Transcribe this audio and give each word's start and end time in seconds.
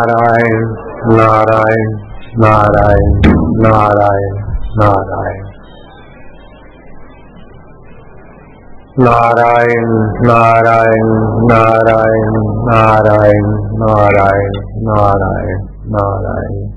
नारायण 0.00 0.62
नारायण 1.16 1.88
नारायण 2.38 3.10
नारायण 3.62 4.34
नारायण। 4.78 5.38
नारायण 8.98 9.90
नारायण 10.26 11.08
नारायण 11.50 12.34
नारायण 12.68 13.46
नारायण 13.80 14.54
नारायण 14.88 15.58
नारायण। 15.94 16.68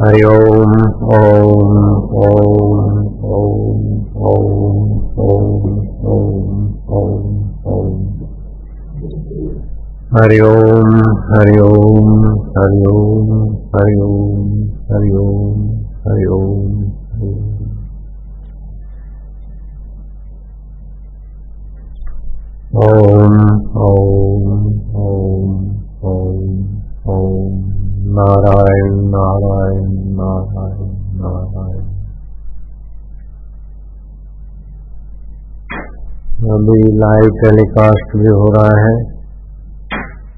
हरि 0.00 0.22
ओम 0.24 0.72
ओम 1.02 1.72
ओम 2.12 2.74
ओम 3.24 3.80
ओम 4.16 4.80
ओम 5.16 5.56
ओम 6.08 6.36
ओम 6.88 7.22
ओम। 7.66 7.92
हरि 10.12 10.36
ओम 10.40 10.94
हरि 11.30 11.54
ओम 11.62 12.22
हरि 12.52 12.78
ओम 12.90 13.32
हरि 13.72 13.96
ओम 14.02 14.52
हरि 14.90 15.10
ओम 15.22 15.58
हरि 16.04 16.24
ओम 16.36 16.78
ओम। 17.24 17.42
ओम 22.84 23.36
ओम 23.82 24.46
ओम 24.94 26.48
ओम 27.08 27.60
नारायण 28.20 28.96
नारायण 29.16 29.92
नारायण 30.22 30.90
नारायण। 31.20 31.86
अभी 36.56 36.80
live 36.96 37.30
telecast 37.44 38.16
भी 38.16 38.26
हो 38.26 38.50
रहा 38.56 38.88
है। 38.88 39.17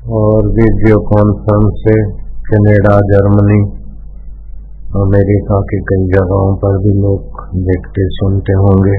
और 0.00 0.46
वीडियो 0.46 0.98
कॉन्फ्रेंस 1.00 1.80
से 1.80 1.94
कनाडा, 2.44 2.92
जर्मनी, 3.00 3.58
अमेरिका 4.96 5.60
की 5.60 5.80
कई 5.80 6.06
जगहों 6.06 6.54
पर 6.56 6.78
भी 6.78 6.92
लोग 7.00 7.42
देखते, 7.54 8.06
सुनते 8.08 8.52
होंगे। 8.52 8.98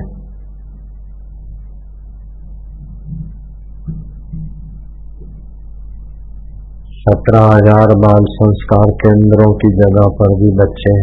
सत्रह 7.01 7.45
हज़ार 7.45 7.95
बाल 7.95 8.25
संस्कार 8.25 8.91
केंद्रों 8.97 9.53
की 9.53 9.69
जगह 9.69 10.07
पर 10.19 10.35
भी 10.35 10.51
बच्चे 10.57 10.93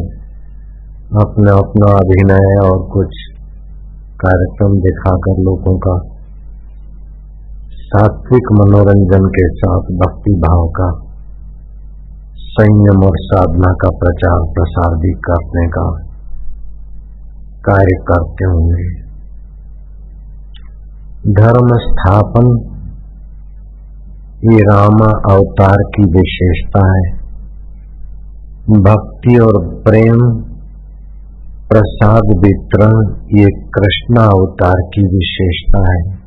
अपना 1.22 1.53
अपना 1.53 1.92
अभिनय 1.97 2.56
और 2.62 2.78
कुछ 2.92 3.19
कार्यक्रम 4.20 4.78
दिखाकर 4.81 5.42
लोगों 5.42 5.76
का 5.78 6.18
सात्विक 7.88 8.53
मनोरंजन 8.53 9.26
के 9.26 9.49
साथ 9.49 9.78
भक्ति 9.78 10.31
भाव 10.31 10.69
का, 10.69 10.93
संयम 12.34 13.04
और 13.04 13.12
साधना 13.16 13.72
का 13.72 13.88
प्रचार 13.88 14.53
प्रसार 14.53 14.97
भी 14.97 15.12
करने 15.12 15.69
का 15.69 16.04
कार्य 17.65 18.04
करते 18.09 18.44
होंगे 18.44 19.09
धर्म 21.32 21.69
स्थापन, 21.76 22.50
ये 24.44 24.59
रामा 24.59 25.34
अवतार 25.34 25.76
की 25.78 26.03
विशेषता 26.03 26.87
है। 26.88 27.19
भक्ति 28.81 29.38
और 29.38 29.82
प्रेम, 29.88 30.43
प्रसाद 31.69 32.37
वितरण, 32.38 33.15
ये 33.38 33.47
कृष्णा 33.50 34.22
अवतार 34.22 34.81
की 34.94 35.06
विशेषता 35.06 35.93
है। 35.93 36.18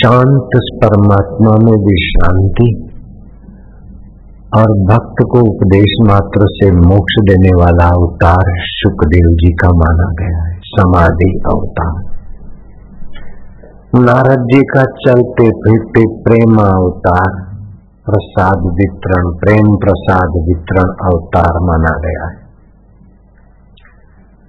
शांत 0.00 0.54
परमात्मा 0.82 1.50
में 1.64 1.74
विश्रांति 1.84 2.66
और 4.56 4.70
भक्त 4.84 5.22
को 5.30 5.40
उपदेश 5.40 5.96
मात्र 6.06 6.46
से 6.50 6.68
मोक्ष 6.76 7.16
देने 7.22 7.50
वाला 7.60 7.88
अवतार 7.88 8.50
सुखदेव 8.68 9.28
जी 9.34 9.50
का 9.52 9.68
माना 9.74 10.06
गया 10.20 10.40
है 10.44 10.54
समाधि 10.68 11.28
अवतार। 11.46 11.98
नारद 14.00 14.46
जी 14.52 14.60
का 14.72 14.84
चलते 15.04 15.48
फिरते 15.58 16.06
प्रेम 16.22 16.58
अवतार 16.58 17.38
प्रसाद 18.06 18.68
वितरण 18.72 19.32
प्रेम 19.38 19.74
प्रसाद 19.76 20.38
वितरण 20.48 20.94
अवतार 21.10 21.58
माना 21.62 21.92
गया 22.06 22.28
है। 22.28 22.38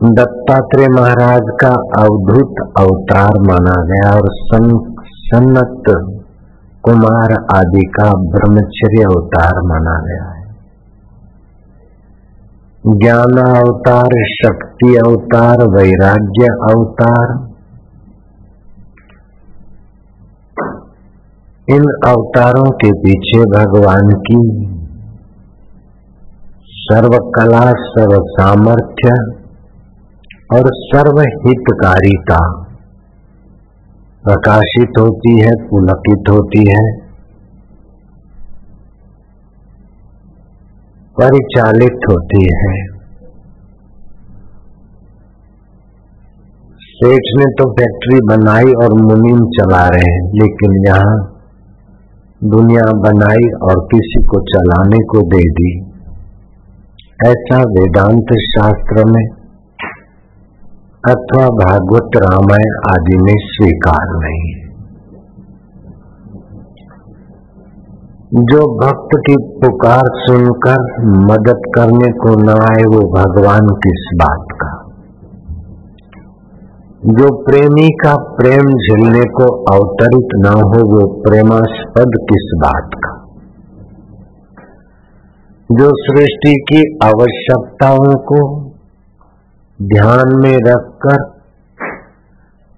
दत्तात्रेय 0.01 0.88
महाराज 0.88 1.50
का 1.63 1.73
अवधूत 1.97 2.62
अवतार 2.79 3.35
माना 3.41 3.73
गया 3.89 4.13
और 4.16 4.29
सन, 4.38 4.69
सन्नत 5.34 5.84
कुमार 6.84 7.34
आदि 7.56 7.81
का 8.00 8.09
ब्रह्मचर्य 8.14 9.03
अवतार 9.03 9.62
माना 9.62 10.00
गया 10.06 10.31
है। 10.31 10.42
ज्ञान 12.97 13.38
अवतार, 13.56 14.24
शक्ति 14.24 14.96
अवतार, 14.96 15.68
वैराग्य 15.68 16.46
अवतार, 16.46 17.52
इन 21.69 21.84
अवतारों 22.06 22.72
के 22.72 22.92
पीछे 22.92 23.46
भगवान 23.46 24.09
की 24.13 24.68
सर्व 26.68 27.18
कला 27.36 27.72
सर्व 27.72 28.24
सामर्थ्य 28.24 29.10
और 30.54 30.63
सर्व 30.74 31.19
हितकारिता 31.19 32.61
प्रकाशित 34.23 34.89
होती 35.00 35.41
है, 35.41 35.68
पुलकित 35.69 36.29
होती 36.29 36.59
है। 36.59 37.12
परिचालित 41.19 42.00
होती 42.12 42.45
है। 42.45 43.01
सेठ 46.81 47.21
ने 47.38 47.45
तो 47.45 47.71
फैक्ट्री 47.71 48.19
बनाई 48.27 48.71
और 48.83 48.94
मुनीम 48.94 49.39
चला 49.39 49.88
रहे 49.88 50.13
हैं, 50.13 50.31
लेकिन 50.33 50.88
यहाँ 50.88 51.38
दुनिया 52.44 52.91
बनाई 52.91 53.50
और 53.63 53.88
किसी 53.91 54.24
को 54.24 54.41
चलाने 54.41 54.97
को 54.97 55.21
दे 55.21 55.50
दी। 55.50 55.79
ऐसा 57.27 57.57
वेदांत 57.57 58.33
शास्त्र 58.33 59.06
में 59.06 59.40
अथवा 61.09 61.45
भागवत 61.45 62.09
रामायण 62.18 62.75
आदि 62.89 63.18
में 63.18 63.33
स्वीकार 63.38 64.07
नहीं 64.09 64.71
जो 68.33 68.77
भक्त 68.80 69.09
की 69.15 69.36
पुकार 69.36 70.01
सुनकर 70.06 71.07
मदद 71.07 71.62
करने 71.75 72.12
को 72.12 72.44
न 72.44 72.50
आए, 72.50 72.83
वो 72.83 73.13
भगवान 73.13 73.59
किस 73.59 74.09
बात 74.15 74.45
का? 74.51 74.89
जो 77.06 77.44
प्रेमी 77.44 77.89
का 77.89 78.15
प्रेम 78.15 78.62
झेलने 78.62 79.21
को 79.21 79.63
अवतरित 79.63 80.30
न 80.36 80.48
हो, 80.48 80.89
वो 80.92 81.21
प्रेमास्पद 81.21 82.12
किस 82.30 82.51
बात 82.56 82.89
का? 82.94 83.25
जो 85.71 85.89
सृष्टि 85.94 86.65
की 86.71 86.98
आवश्यकताओं 87.03 88.15
को 88.15 88.70
ध्यान 89.81 90.36
में 90.36 90.57
रखकर 90.68 91.22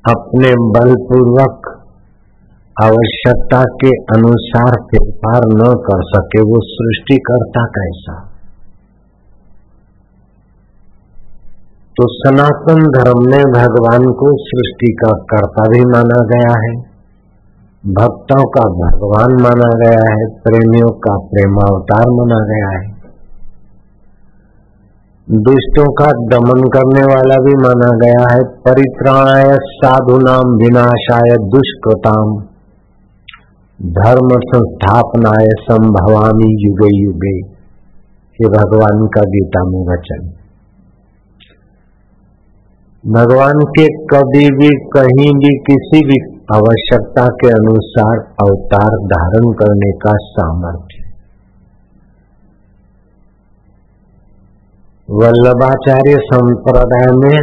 अपने 0.10 0.52
बलपूर्वक 0.72 1.80
आवश्यकता 2.84 3.64
के 3.64 3.90
अनुसार 3.90 4.78
फेरफार 4.92 5.42
न 5.46 5.74
कर 5.88 6.04
सके 6.04 6.42
वो 6.42 6.60
सृष्टिकर्ता 6.64 7.66
कैसा 7.66 8.30
तो 11.98 12.08
सनातन 12.08 12.88
धर्म 12.88 13.20
में 13.32 13.44
भगवान 13.44 14.06
को 14.12 14.30
सृष्टि 14.38 14.94
का 15.04 15.12
कर्ता 15.12 15.70
भी 15.70 15.86
माना 15.86 16.22
गया 16.24 16.54
है, 16.64 16.74
भक्तों 17.84 18.44
का 18.44 18.64
भगवान 18.78 19.42
माना 19.42 19.70
गया 19.76 20.14
है, 20.14 20.26
प्रेमियों 20.42 20.90
का 20.90 21.18
प्रेमावतार 21.18 22.06
माना 22.12 22.40
गया 22.46 22.80
है। 22.80 22.93
दुष्टों 25.28 25.92
का 25.94 26.06
दमन 26.06 26.62
करने 26.68 27.02
वाला 27.02 27.36
भी 27.36 27.54
माना 27.56 27.90
गया 27.98 28.24
है। 28.31 28.44
परित्राणाय 28.44 29.58
साधु 29.62 30.18
नाम 30.18 30.50
विनाशाय 30.56 31.36
दुष्कृताम 31.48 32.34
धर्म 33.80 34.34
संस्थापनाय 34.40 35.48
संभवामी 35.62 36.50
युगे 36.66 36.90
युगे। 37.04 37.38
ये 38.40 38.50
भगवान 38.50 39.06
का 39.08 39.22
गीता 39.22 39.64
में 39.64 39.80
वचन। 39.86 40.25
भगवान 43.04 43.64
के 43.78 43.88
कभी 44.14 44.46
भी 44.58 44.70
कहीं 44.98 45.31
भी 45.36 45.56
किसी 45.70 46.02
भी 46.06 46.20
आवश्यकता 46.54 47.25
के 47.25 47.50
अनुसार 47.50 48.20
अवतार 48.42 48.98
धारण 49.08 49.52
करने 49.52 49.92
का 49.92 50.12
सामर्थ्य 50.16 50.93
वल्लभाचार्य 55.10 56.20
संप्रदाय 56.26 57.08
में 57.14 57.40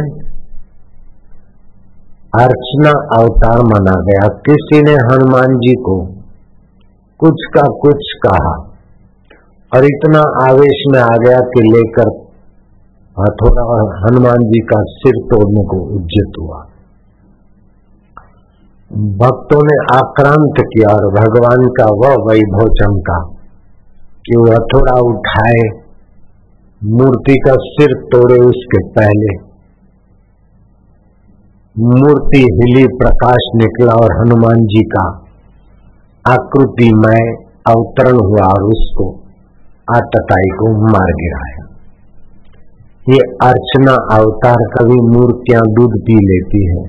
अर्चना 2.35 2.93
अवतार 3.17 3.59
माना 3.63 3.93
गया। 4.01 4.27
किसी 4.47 4.79
ने 4.81 4.93
हनुमान 5.01 5.53
जी 5.57 5.73
को 5.81 5.95
कुछ 7.19 7.43
का 7.53 7.61
कुछ 7.81 8.09
कहा 8.25 8.53
और 9.71 9.85
इतना 9.85 10.23
आवेश 10.45 10.81
में 10.93 10.99
आ 10.99 11.13
गया 11.25 11.39
कि 11.49 11.63
लेकर 11.67 12.09
थोड़ा 13.41 13.65
हनुमान 13.97 14.47
जी 14.47 14.61
का 14.63 14.81
सिर 14.93 15.21
तोड़ने 15.25 15.65
को 15.65 15.79
उज्जित 15.95 16.41
हुआ। 16.41 16.63
भक्तों 19.21 19.61
ने 19.63 19.77
आक्रांत 19.97 20.63
किया 20.67 20.95
और 20.95 21.07
भगवान 21.13 21.69
का 21.77 21.85
वह 21.99 22.17
वैभव 22.25 22.73
चमका 22.81 23.21
कि 24.25 24.41
वह 24.41 24.57
थोड़ा 24.73 24.99
उठाए 25.11 25.63
मूर्ति 26.83 27.33
का 27.33 27.51
सिर 27.53 27.93
तोड़े 27.93 28.39
उसके 28.39 28.87
पहले। 28.87 29.33
मूर्ति 31.79 32.37
हिली 32.37 32.87
प्रकाश 32.87 33.49
निकला 33.55 33.93
और 33.93 34.13
हनुमान 34.19 34.55
जी 34.55 34.83
का 34.83 35.03
आकृति 36.25 36.93
में 36.93 37.35
अवतरण 37.67 38.15
हुआ 38.25 38.47
और 38.47 38.63
उसको 38.63 39.19
आतताई 39.95 40.49
को 40.49 40.91
मार 40.91 41.11
गिराया। 41.13 41.67
ये 43.09 43.19
अर्चना 43.43 43.91
अवतार 43.91 44.55
कभी 44.55 44.95
मूर्तियाँ 44.95 45.61
दूध 45.61 46.01
पी 46.01 46.13
लेती 46.13 46.65
है। 46.69 46.83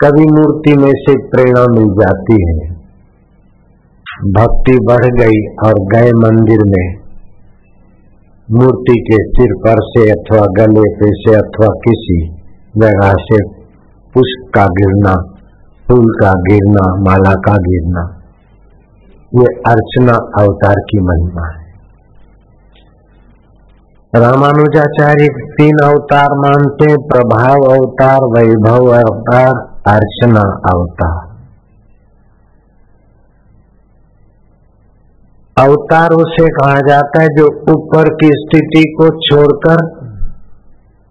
कभी 0.00 0.24
मूर्ति 0.24 0.76
में 0.76 0.92
से 0.92 1.16
प्रेरणा 1.16 1.66
मिल 1.70 1.88
जाती 1.88 2.42
है। 2.42 2.70
भक्ति 4.32 4.78
बढ़ 4.84 5.06
गई 5.06 5.46
और 5.66 5.74
गए 5.74 6.10
मंदिर 6.10 6.58
में 6.66 7.01
मूर्ति 8.50 9.04
के 9.10 9.16
सिर 9.24 9.54
पर 9.58 9.80
से 9.82 10.10
अथवा 10.10 10.46
गले 10.46 10.94
पे 10.94 11.06
से 11.06 11.34
अथवा 11.34 11.68
किसी 11.68 12.28
जगह 12.76 13.12
से 13.12 13.48
पुष्प 14.14 14.50
का 14.54 14.64
गिरना, 14.64 15.14
फूल 15.88 16.06
का 16.22 16.32
गिरना, 16.32 17.00
माला 17.02 17.34
का 17.34 17.52
गिरना, 17.52 18.20
ये 19.34 19.46
अर्चना 19.66 20.12
अवतार 20.12 20.74
की 20.74 21.00
महिमा 21.00 21.46
है। 21.46 21.62
रामानुजाचार्य 24.14 25.28
तीन 25.28 25.78
अवतार 25.84 26.28
मानते 26.34 26.96
प्रभाव 26.96 27.78
अवतार, 27.78 28.20
वैभव 28.20 28.86
अवतार, 28.86 29.52
अर्चना 29.86 30.74
अवतार। 30.74 31.31
अवतार 35.56 36.12
उसे 36.14 36.44
कहा 36.48 36.76
जाता 36.80 37.22
है 37.22 37.28
जो 37.28 37.46
ऊपर 37.72 38.08
की 38.14 38.28
स्थिति 38.36 38.82
को 38.92 39.08
छोड़कर 39.20 39.82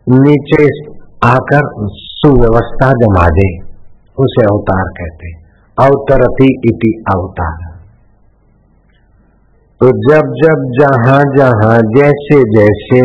नीचे 0.08 0.64
आकर 1.26 1.68
सुव्यवस्था 1.98 2.90
जमा 2.94 3.28
दे, 3.30 3.50
उसे 4.20 4.46
अवतार 4.46 4.90
कहते 4.92 5.32
अवतरती 5.78 6.48
इति 6.70 6.92
अवतार। 7.14 7.70
तो 9.82 9.92
जब 10.10 10.34
जब 10.42 10.66
जहाँ 10.80 11.22
जहाँ, 11.38 11.78
जैसे 11.96 12.42
जैसे 12.52 13.02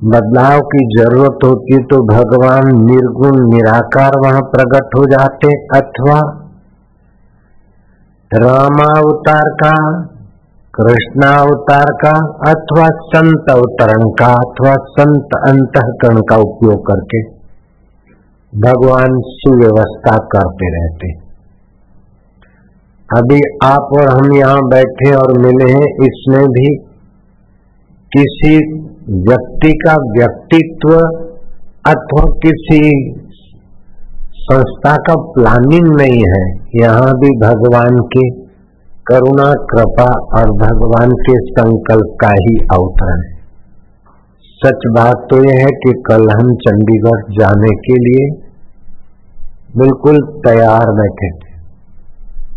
बदलाव 0.00 0.60
की 0.60 0.84
ज़रूरत 0.98 1.44
होती 1.44 1.82
तो 1.86 2.04
भगवान 2.06 2.76
निर्गुण 2.84 3.42
निराकार 3.48 4.20
वहाँ 4.24 4.42
प्रकट 4.52 4.96
हो 4.96 5.04
जाते 5.06 5.56
अथवा 5.76 6.20
रामावतार 8.34 9.48
का 9.64 9.72
कृष्णावतार 10.74 11.84
का, 11.84 12.12
अथवा 12.50 12.86
संत 12.86 13.50
अवतरण 13.50 14.04
का, 14.10 14.26
अथवा 14.26 14.74
संत 14.74 15.34
अंतकरण 15.48 16.20
का 16.20 16.36
उपयोग 16.36 16.86
करके 16.86 17.22
भगवान 18.58 19.20
सुव्यवस्था 19.20 20.16
करते 20.16 20.70
रहते। 20.70 21.12
अभी 23.18 23.40
आप 23.64 23.92
और 23.92 24.10
हम 24.12 24.36
यहाँ 24.36 24.62
बैठे 24.68 25.14
और 25.14 25.38
मिले 25.38 25.72
हैं, 25.72 26.04
इसमें 26.04 26.46
भी 26.46 26.76
किसी 28.12 28.56
व्यक्ति 29.10 29.72
का 29.72 29.94
व्यक्तित्व 30.18 30.96
अथवा 31.90 32.24
किसी 32.46 32.80
संस्था 34.34 34.96
का 34.96 35.14
प्लानिंग 35.14 35.96
नहीं 35.96 36.22
है। 36.36 36.61
यहाँ 36.72 37.12
भी 37.16 37.30
भगवान 37.40 37.96
की 38.12 38.22
करुणा, 39.06 39.46
कृपा 39.70 40.04
और 40.36 40.50
भगवान 40.58 41.10
के 41.22 41.34
संकल्प 41.48 42.14
का 42.20 42.30
ही 42.38 42.54
अवतरण 42.72 43.22
है। 43.22 43.32
सच 44.60 44.86
बात 44.94 45.26
तो 45.30 45.40
यह 45.44 45.60
है 45.60 45.70
कि 45.82 45.92
कल 46.08 46.26
हम 46.32 46.54
चंडीगढ़ 46.62 47.22
जाने 47.38 47.72
के 47.86 47.98
लिए 48.00 48.24
बिल्कुल 49.76 50.20
तैयार 50.46 50.92
बैठे 50.96 51.30
थे 51.36 51.52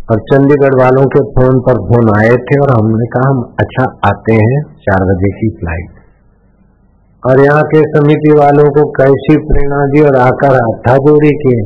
और 0.10 0.19
चंडीगढ़ 0.25 0.79
वालों 0.81 1.05
के 1.07 1.22
फ़ोन 1.31 1.62
पर 1.62 1.84
फ़ोन 1.86 2.12
आए 2.15 2.36
थे 2.48 2.60
और 2.60 2.74
हमने 2.74 3.07
कहा, 3.07 3.29
हम 3.29 3.43
अच्छा 3.60 3.86
आते 4.10 4.34
हैं, 4.36 4.60
चार 4.81 5.05
बजे 5.05 5.31
की 5.31 5.50
फ़्लाइट 5.55 6.03
और 7.24 7.41
यहाँ 7.41 7.63
के 7.65 7.88
समिति 7.89 8.34
वालों 8.34 8.69
को 8.74 8.84
कैसी 8.93 9.38
प्रेरणा 9.45 9.86
दी 9.88 10.01
और 10.01 10.17
आकर 10.19 10.57
जोड़ी 11.05 11.31
किए। 11.38 11.63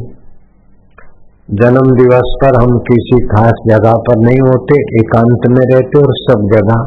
जन्म 1.50 1.88
दिवस 1.96 2.34
पर 2.44 2.56
हम 2.62 2.78
किसी 2.80 3.26
खास 3.26 3.62
जगह 3.68 3.94
पर 3.94 4.18
नहीं 4.18 4.40
होते, 4.40 4.82
एकांत 4.82 5.48
में 5.50 5.66
रहते 5.74 6.00
और 6.00 6.12
सब 6.12 6.44
जगह 6.54 6.84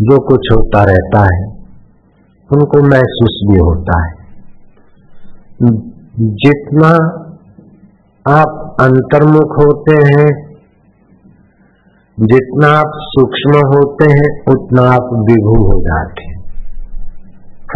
जो 0.00 0.18
कुछ 0.18 0.48
होता 0.52 0.82
रहता 0.82 1.22
है, 1.22 1.46
उनको 2.52 2.82
महसूस 2.82 3.40
भी 3.50 3.58
होता 3.58 4.06
है। 4.06 4.12
जितना 6.36 6.92
आप 8.26 8.76
अंतर्मुख 8.80 9.56
होते 9.58 9.96
हैं, 9.96 10.28
जितना 12.18 12.68
आप 12.68 12.92
सूक्ष्म 12.94 13.66
होते 13.66 14.12
हैं, 14.12 14.52
उतना 14.52 14.82
आप 14.82 15.10
विभू 15.14 15.58
हो 15.64 15.80
जाते 15.80 16.28
हैं। 16.28 16.38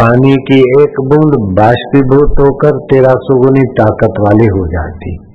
पानी 0.00 0.36
की 0.36 0.82
एक 0.82 1.00
बूंद 1.00 1.56
बाष्पीभूत 1.56 2.40
होकर 2.40 2.78
तेरह 2.78 3.14
सुगुनी 3.14 3.60
ताकत 3.60 4.20
वाली 4.20 4.46
हो 4.46 4.66
जाती 4.66 5.31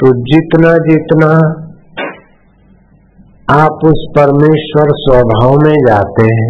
तो 0.00 0.08
जितना 0.22 0.70
जितना 0.76 1.26
आप 3.54 3.84
उस 3.84 4.00
परमेश्वर 4.16 4.90
स्वभाव 4.92 5.52
में 5.52 5.76
जाते 5.88 6.22
हैं, 6.22 6.48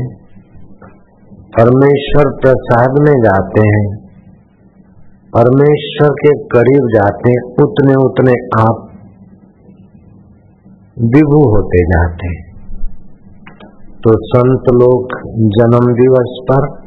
परमेश्वर 1.59 2.31
प्रसाद 2.41 2.97
में 3.01 3.13
जाते 3.23 3.67
हैं, 3.69 3.85
परमेश्वर 5.33 6.15
के 6.23 6.33
करीब 6.49 6.89
जाते 6.95 7.31
हैं, 7.31 7.43
उतने 7.65 7.95
उतने 8.05 8.33
आप 8.61 8.81
विभू 10.99 11.43
होते 11.49 11.85
जाते 11.85 12.27
हैं। 12.27 12.43
तो 14.03 14.17
संत 14.27 14.73
लोग 14.75 15.15
जन्म 15.59 15.93
दिवस 15.95 16.39
पर 16.51 16.84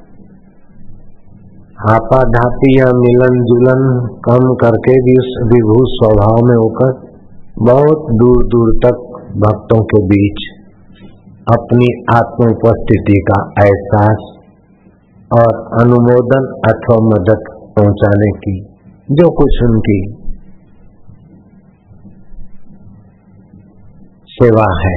हापा 1.77 2.17
धापी 2.24 2.69
या 2.79 2.86
मिलन 2.93 3.36
जुलन, 3.46 3.81
कम 4.27 4.46
करके 4.62 4.93
भी 5.01 5.13
उस 5.17 5.27
विभू 5.48 5.75
स्वभाव 5.88 6.38
में 6.46 6.55
होकर 6.55 6.93
बहुत 7.60 8.07
दूर 8.13 8.39
दूर 8.46 8.72
तक 8.86 9.03
भक्तों 9.38 9.77
के 9.84 10.00
बीच 10.05 10.39
अपनी 11.53 11.89
आत्म 12.15 12.48
उपस्थिति 12.51 13.19
का 13.27 13.38
एहसास 13.63 14.24
और 15.31 15.53
अनुमोदन 15.81 16.48
अथवा 16.69 16.98
मदद 17.07 17.43
पहुँचाने 17.77 18.31
की, 18.38 18.55
जो 19.12 19.29
कुछ 19.31 19.60
उनकी 19.63 20.00
सेवा 24.31 24.65
है। 24.79 24.96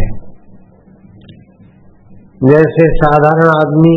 जैसे 2.42 2.88
साधारण 2.96 3.48
आदमी 3.48 3.94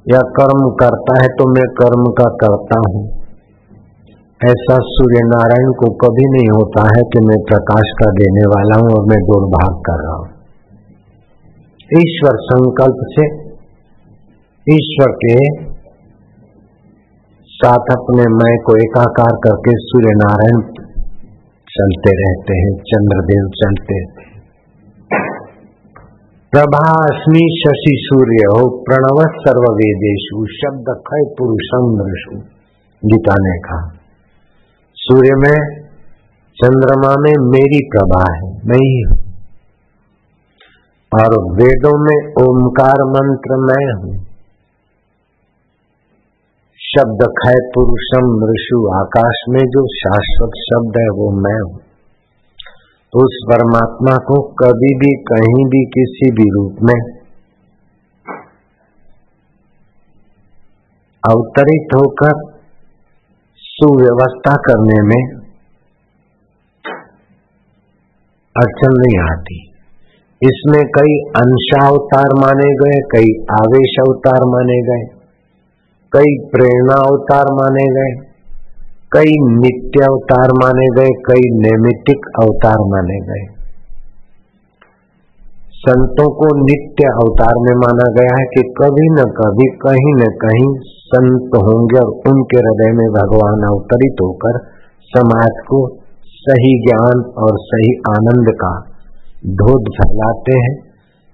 या 0.05 0.19
कर्म 0.19 0.59
करता 0.71 1.13
है 1.21 1.29
तो 1.29 1.47
मैं 1.53 1.63
कर्म 1.73 2.03
का 2.11 2.27
करता 2.35 2.77
हूँ। 2.87 3.01
ऐसा 4.41 4.77
सूर्य 4.79 5.23
नारायण 5.25 5.71
को 5.71 5.89
कभी 5.93 6.27
नहीं 6.29 6.49
होता 6.49 6.83
है 6.95 7.01
कि 7.03 7.19
मैं 7.19 7.37
प्रकाश 7.43 7.93
का 8.01 8.11
देने 8.11 8.45
वाला 8.45 8.77
हूँ 8.81 8.91
और 8.97 9.07
मैं 9.07 9.17
दौड़ 9.23 9.41
भाग 9.45 9.81
कर 9.81 10.03
रहा 10.03 10.15
हूँ। 10.15 10.29
ईश्वर 11.97 12.39
संकल्प 12.43 13.01
से 13.09 13.27
ईश्वर 14.67 15.11
के 15.11 15.35
साथ 17.51 17.91
अपने 17.91 18.29
मैं 18.35 18.55
को 18.59 18.75
एकाकार 18.77 19.41
करके 19.43 19.71
सूर्य 19.77 20.15
नारायण 20.15 20.61
चलते 21.67 22.11
रहते 22.11 22.53
हैं, 22.59 22.71
चंद्रदेव 22.83 23.49
चलते 23.55 24.28
प्रभास्मी 26.55 27.59
शशि 27.59 27.95
सूर्य 27.99 28.43
हो, 28.45 28.83
प्रणव 28.89 29.33
सर्व 29.33 29.73
वेदेशु 29.73 30.45
शब्द 30.45 30.85
खय 31.07 31.35
पुरुषम 31.37 31.97
दृशु 31.97 32.35
गीता 33.05 33.35
ने 33.39 33.59
कहा। 33.59 33.99
सूर्य 34.95 35.29
में, 35.35 35.85
चंद्रमा 36.55 37.09
में 37.09 37.49
मेरी 37.49 37.89
प्रभा 37.95 38.33
है, 38.33 38.67
मैं 38.67 38.77
ही 38.77 39.01
हूँ। 39.01 39.17
और 41.21 41.53
वेदों 41.53 41.99
में 41.99 42.33
ओमकार 42.43 43.03
मंत्र 43.03 43.57
मैं 43.57 43.93
हूँ। 43.93 44.25
शब्द 46.79 47.33
खय 47.43 47.71
पुरुषम 47.75 48.51
ऋषु 48.51 48.95
आकाश 48.95 49.43
में 49.49 49.61
जो 49.61 49.87
शाश्वत 49.87 50.51
शब्द 50.55 50.93
है, 50.99 51.09
वो 51.09 51.31
मैं 51.31 51.71
हूँ। 51.71 51.88
उस 53.13 53.37
परमात्मा 53.49 54.17
को 54.17 54.41
कभी 54.41 54.89
भी, 54.95 55.11
कहीं 55.23 55.65
भी, 55.65 55.85
किसी 55.85 56.31
भी 56.31 56.43
रूप 56.49 56.75
में 56.83 57.19
अवतरित 61.23 61.95
होकर 61.95 62.53
सुव्यवस्था 63.57 64.55
करने 64.55 65.01
में 65.07 65.39
अड़चन 68.55 68.95
नहीं 68.99 69.19
आती। 69.31 69.71
इसमें 70.41 70.83
कई 70.87 71.17
अंशावतार 71.35 72.33
माने 72.33 72.69
गए, 72.75 73.01
कई 73.15 73.33
आवेश 73.51 73.95
अवतार 73.99 74.45
माने 74.45 74.81
गए, 74.81 75.05
कई 76.13 76.37
प्रेरणा 76.51 76.95
अवतार 76.95 77.45
माने 77.53 77.85
गए। 77.89 78.28
कई 79.11 79.37
नित्य 79.53 80.03
अवतार 80.05 80.51
माने 80.55 80.87
गए, 80.95 81.13
कई 81.27 81.45
नैमितिक 81.59 82.25
अवतार 82.41 82.81
माने 82.89 83.15
गए। 83.29 83.45
संतों 85.79 86.27
को 86.33 86.49
नित्य 86.57 87.09
अवतार 87.15 87.59
में 87.59 87.71
माना 87.77 88.05
गया 88.17 88.35
है 88.35 88.43
कि 88.47 88.63
कभी 88.79 89.07
न 89.11 89.25
कभी, 89.37 89.67
कहीं 89.83 90.11
न 90.15 90.27
कहीं 90.43 90.67
संत 91.05 91.57
होंगे 91.59 91.99
और 91.99 92.11
उनके 92.27 92.59
हृदय 92.59 92.93
में 92.93 93.07
भगवान 93.13 93.65
अवतरित 93.69 94.21
होकर 94.21 94.59
समाज 95.11 95.63
को 95.67 95.81
सही 96.33 96.75
ज्ञान 96.83 97.25
और 97.39 97.59
सही 97.63 97.91
आनंद 98.09 98.53
का 98.59 98.71
धोध 99.55 99.91
फैलाते 99.95 100.59
हैं। 100.59 100.75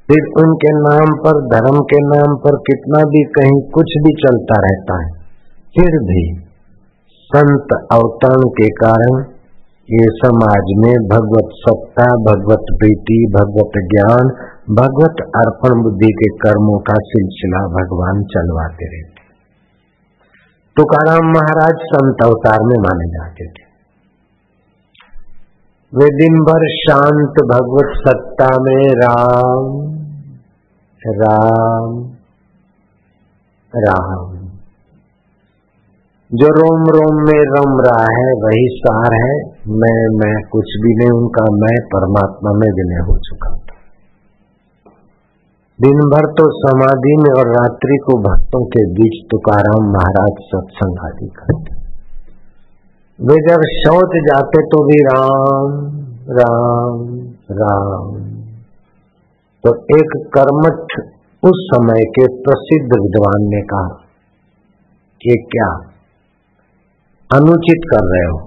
फिर 0.09 0.31
उनके 0.39 0.73
नाम 0.79 1.13
पर, 1.19 1.43
धर्म 1.49 1.83
के 1.83 2.01
नाम 2.07 2.39
पर 2.39 2.57
कितना 2.63 3.05
भी 3.11 3.27
कहीं 3.33 3.61
कुछ 3.71 3.99
भी 4.03 4.17
चलता 4.23 4.63
रहता 4.63 5.03
है, 5.03 5.13
फिर 5.75 6.01
भी 6.05 6.25
संत 7.25 7.67
अवतरण 7.91 8.49
के 8.49 8.67
कारण 8.69 9.23
ये 9.91 10.05
समाज 10.05 10.73
में 10.77 10.93
भगवत 10.93 11.49
सत्ता, 11.51 12.05
भगवत 12.05 12.65
प्रीति, 12.71 13.33
भगवत 13.35 13.71
ज्ञान, 13.77 14.27
भगवत 14.75 15.15
अर्पण 15.35 15.83
बुद्धि 15.83 16.11
के 16.11 16.37
कर्मों 16.37 16.79
का 16.79 16.93
सिलसिला 16.93 17.59
भगवान 17.59 18.23
चलवाते 18.23 18.85
रहते। 18.85 19.25
तुकाराम 20.75 21.31
महाराज 21.31 21.75
संत 21.75 22.15
अवतार 22.23 22.59
में 22.61 22.77
माने 22.77 23.09
जाते 23.09 23.45
थे। 23.45 23.65
वे 25.93 26.05
दिन 26.05 26.33
भर 26.33 26.67
शांत 26.69 27.33
भगवत 27.51 27.93
सत्ता 28.07 28.49
में 28.61 28.87
राम 28.87 29.95
राम 31.07 32.03
राम। 33.73 34.34
जो 36.31 36.47
रोम 36.47 36.85
रोम 36.93 37.17
में 37.23 37.41
रम 37.49 37.73
रहा 37.81 38.05
है, 38.11 38.29
वही 38.43 38.63
सार 38.77 39.13
है, 39.13 39.33
मैं 39.75 39.99
मैं 40.17 40.31
कुछ 40.51 40.71
भी 40.83 40.93
नहीं 40.95 41.11
उनका 41.11 41.43
मैं 41.55 41.75
परमात्मा 41.87 42.53
में 42.53 42.67
विनय 42.71 43.03
हो 43.07 43.17
चुका 43.17 43.51
दिन 45.79 46.01
भर 46.09 46.27
तो 46.33 46.47
समाधि 46.55 47.13
में 47.17 47.31
और 47.37 47.49
रात्रि 47.51 47.97
को 48.05 48.17
भक्तों 48.21 48.63
के 48.65 48.83
बीच 48.93 49.21
तुकाराम 49.31 49.87
महाराज 49.93 50.43
सत्संग 50.47 50.99
आदि 51.05 51.29
करते 51.35 51.73
वे 53.19 53.39
जब 53.47 53.65
शौच 53.77 54.19
जाते 54.27 54.67
तो 54.67 54.83
भी 54.85 54.99
राम 55.03 55.79
राम 56.29 57.01
राम। 57.51 58.13
तो 59.63 59.75
एक 59.97 60.15
कर्मठ 60.37 61.01
उस 61.43 61.67
समय 61.73 62.05
के 62.15 62.27
प्रसिद्ध 62.43 62.87
विद्वान 62.99 63.51
ने 63.55 63.61
कहा 63.61 63.89
कि 65.21 65.43
क्या 65.51 65.73
अनुचित 67.33 67.81
कर 67.93 68.05
रहे 68.05 68.31
हो। 68.31 68.37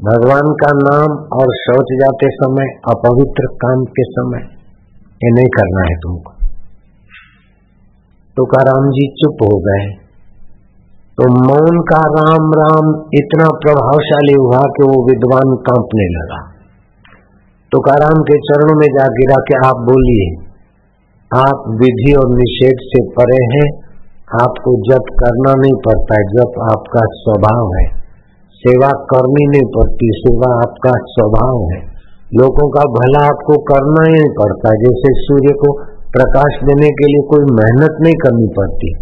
भगवान 0.00 0.52
का 0.52 0.70
नाम 0.72 1.16
और 1.16 1.46
शौच 1.54 1.86
जाते 1.92 2.26
समय, 2.30 2.64
अपवित्र 2.64 3.46
काम 3.46 3.84
के 3.84 4.04
समय, 4.04 4.38
ये 5.24 5.30
नहीं 5.30 5.46
करना 5.46 5.80
है 5.80 5.96
तुमको। 5.96 6.32
तुकाराम 8.36 8.90
जी 8.90 9.08
चुप 9.08 9.36
हो 9.42 9.58
गए। 9.58 9.94
तो 11.18 11.28
मौन 11.28 11.80
का 11.80 12.00
राम 12.00 12.50
राम 12.52 13.10
इतना 13.14 13.44
प्रभावशाली 13.44 14.34
हुआ 14.34 14.58
कि 14.58 14.82
वो 14.82 15.06
विद्वान 15.10 15.56
कांपने 15.56 16.04
लगा। 16.04 16.52
तो 17.72 17.80
काराम 17.80 18.22
के 18.22 18.38
चरणों 18.38 18.80
में 18.80 18.86
जा 18.86 19.06
गिरा 19.06 19.34
कि 19.34 19.68
आप 19.68 19.76
बोलिए, 19.76 20.46
आप 21.36 21.64
विधि 21.68 22.12
और 22.12 22.28
निषेध 22.28 22.76
से 22.80 23.10
परे 23.10 23.44
हैं 23.44 23.85
आपको 24.34 24.76
जप 24.76 25.04
करना 25.18 25.54
नहीं 25.54 25.74
पड़ता 25.74 26.14
है 26.14 26.24
जप 26.26 26.52
आपका 26.72 27.00
स्वभाव 27.04 27.66
है। 27.66 27.86
सेवा 28.52 28.88
करनी 28.88 29.46
नहीं 29.46 29.70
पड़ती, 29.76 30.10
सेवा 30.12 30.58
आपका 30.58 30.92
स्वभाव 30.96 31.60
है। 31.60 31.80
लोगों 32.34 32.68
का 32.70 32.80
भला 32.80 33.26
आपको 33.26 33.58
करना 33.58 34.04
ही 34.08 34.12
नहीं 34.12 34.34
पड़ता, 34.40 34.70
जैसे 34.70 35.06
सूर्य 35.10 35.52
को 35.52 35.72
प्रकाश 36.12 36.58
देने 36.64 36.88
के 36.88 37.06
लिए 37.06 37.26
कोई 37.28 37.44
मेहनत 37.44 37.98
नहीं 38.00 38.14
करनी 38.14 38.46
पड़ती। 38.46 38.94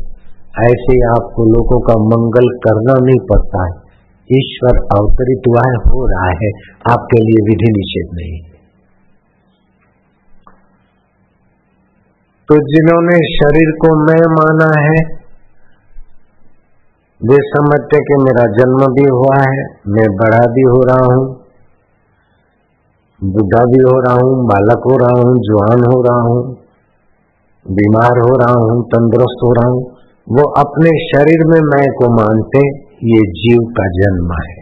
ऐसे 0.65 1.07
आपको 1.09 1.45
लोगों 1.45 1.81
का 1.81 1.95
मंगल 1.95 2.49
करना 2.49 3.05
नहीं 3.07 3.27
पड़ता। 3.33 3.67
है 3.67 3.85
ईश्वर 4.33 4.77
अवतरित 4.99 5.43
हुआ 5.49 5.63
है, 5.69 5.77
हो 5.77 6.07
रहा 6.07 6.29
है, 6.43 6.49
आपके 6.91 7.21
लिए 7.21 7.45
विधि 7.45 7.73
निषेध 7.73 8.09
नहीं। 8.15 8.54
तो 12.49 12.57
जिन्होंने 12.57 13.19
शरीर 13.27 13.71
को 13.71 13.91
मैं 14.07 14.25
माना 14.31 14.67
है, 14.81 14.97
वे 17.21 17.37
समझते 17.37 18.01
कि 18.01 18.17
मेरा 18.23 18.45
जन्म 18.47 18.83
भी 18.87 19.05
हुआ 19.11 19.37
है, 19.37 19.63
मैं 19.89 20.09
बड़ा 20.17 20.41
भी 20.47 20.63
हो 20.63 20.83
रहा 20.83 21.07
हूँ, 21.15 21.25
बुढ़ा 23.23 23.65
भी 23.65 23.81
हो 23.83 23.95
रहा 24.01 24.15
हूँ, 24.15 24.35
बालक 24.47 24.85
हो 24.87 24.97
रहा 24.97 25.21
हूँ, 25.21 25.39
जवान 25.39 25.85
हो 25.85 26.03
रहा 26.03 26.21
हूँ, 26.21 26.57
बीमार 27.67 28.19
हो 28.19 28.37
रहा 28.37 28.59
हूँ, 28.61 28.85
तंदुरुस्त 28.85 29.45
हो 29.45 29.53
रहा 29.53 29.71
हूँ, 29.71 29.83
वो 30.29 30.45
अपने 30.59 30.93
शरीर 31.07 31.47
में 31.47 31.61
मैं 31.61 31.87
को 31.95 32.11
मानते 32.15 32.67
ये 33.07 33.23
जीव 33.33 33.65
का 33.79 33.89
जन्म 33.89 34.33
है। 34.33 34.55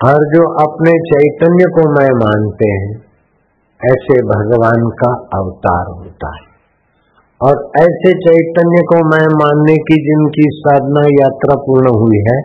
और 0.00 0.28
जो 0.34 0.44
अपने 0.66 0.92
चैतन्य 1.06 1.64
को 1.64 1.88
मैं 1.92 2.10
मानते 2.18 2.68
हैं 2.68 3.11
ऐसे 3.84 4.22
भगवान 4.22 4.90
का 4.90 5.12
अवतार 5.38 5.86
होता 5.94 6.32
है। 6.36 6.52
और 7.40 7.70
ऐसे 7.80 8.12
चैतन्य 8.12 8.82
को 8.82 8.96
मैं 9.08 9.26
मानने 9.34 9.74
की 9.74 9.96
जिनकी 10.02 10.42
साधना 10.50 11.00
यात्रा 11.04 11.56
पूर्ण 11.56 11.94
हुई 11.98 12.20
है, 12.30 12.36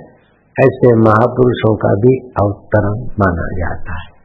ऐसे 0.61 0.95
महापुरुषों 0.95 1.75
का 1.75 1.93
भी 1.93 2.17
अवतरण 2.41 2.99
माना 2.99 3.47
जाता 3.57 3.99
है। 4.01 4.17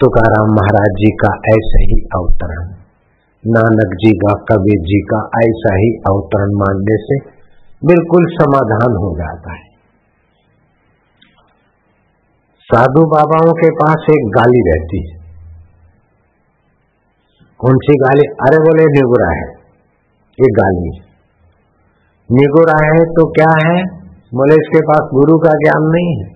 तुकाराम 0.00 0.48
महाराज 0.48 0.90
जी 0.90 1.10
का 1.10 1.32
ऐसे 1.50 1.82
ही 1.82 2.00
अवतरण, 2.16 2.66
नानक 3.46 3.94
जी 3.94 4.10
का, 4.10 4.34
कबीर 4.34 4.80
जी 4.80 5.00
का 5.00 5.30
ऐसा 5.46 5.76
ही 5.76 5.94
अवतरण 6.10 6.58
मानने 6.58 6.96
से 6.96 7.18
बिल्कुल 7.86 8.26
समाधान 8.26 8.96
हो 8.96 9.16
जाता 9.16 9.52
है। 9.52 9.70
साधु 12.60 13.06
बाबाओं 13.06 13.52
के 13.52 13.70
पास 13.70 14.06
एक 14.10 14.30
गाली 14.36 14.60
रहती 14.70 15.10
है। 15.10 15.19
कौन 17.60 17.74
सी 17.76 17.94
गाली? 17.94 18.26
अरे 18.40 18.58
बोले 18.58 18.84
निगुरा 18.84 19.30
है। 19.30 19.48
ये 20.38 20.48
गाली। 20.50 20.92
निगुरा 22.30 22.76
है 22.86 23.00
तो 23.04 23.26
क्या 23.30 23.50
है? 23.66 23.82
बोले, 24.34 24.54
इसके 24.54 24.80
पास 24.80 25.10
गुरु 25.14 25.38
का 25.38 25.52
ज्ञान 25.54 25.88
नहीं 25.90 26.14
है। 26.20 26.28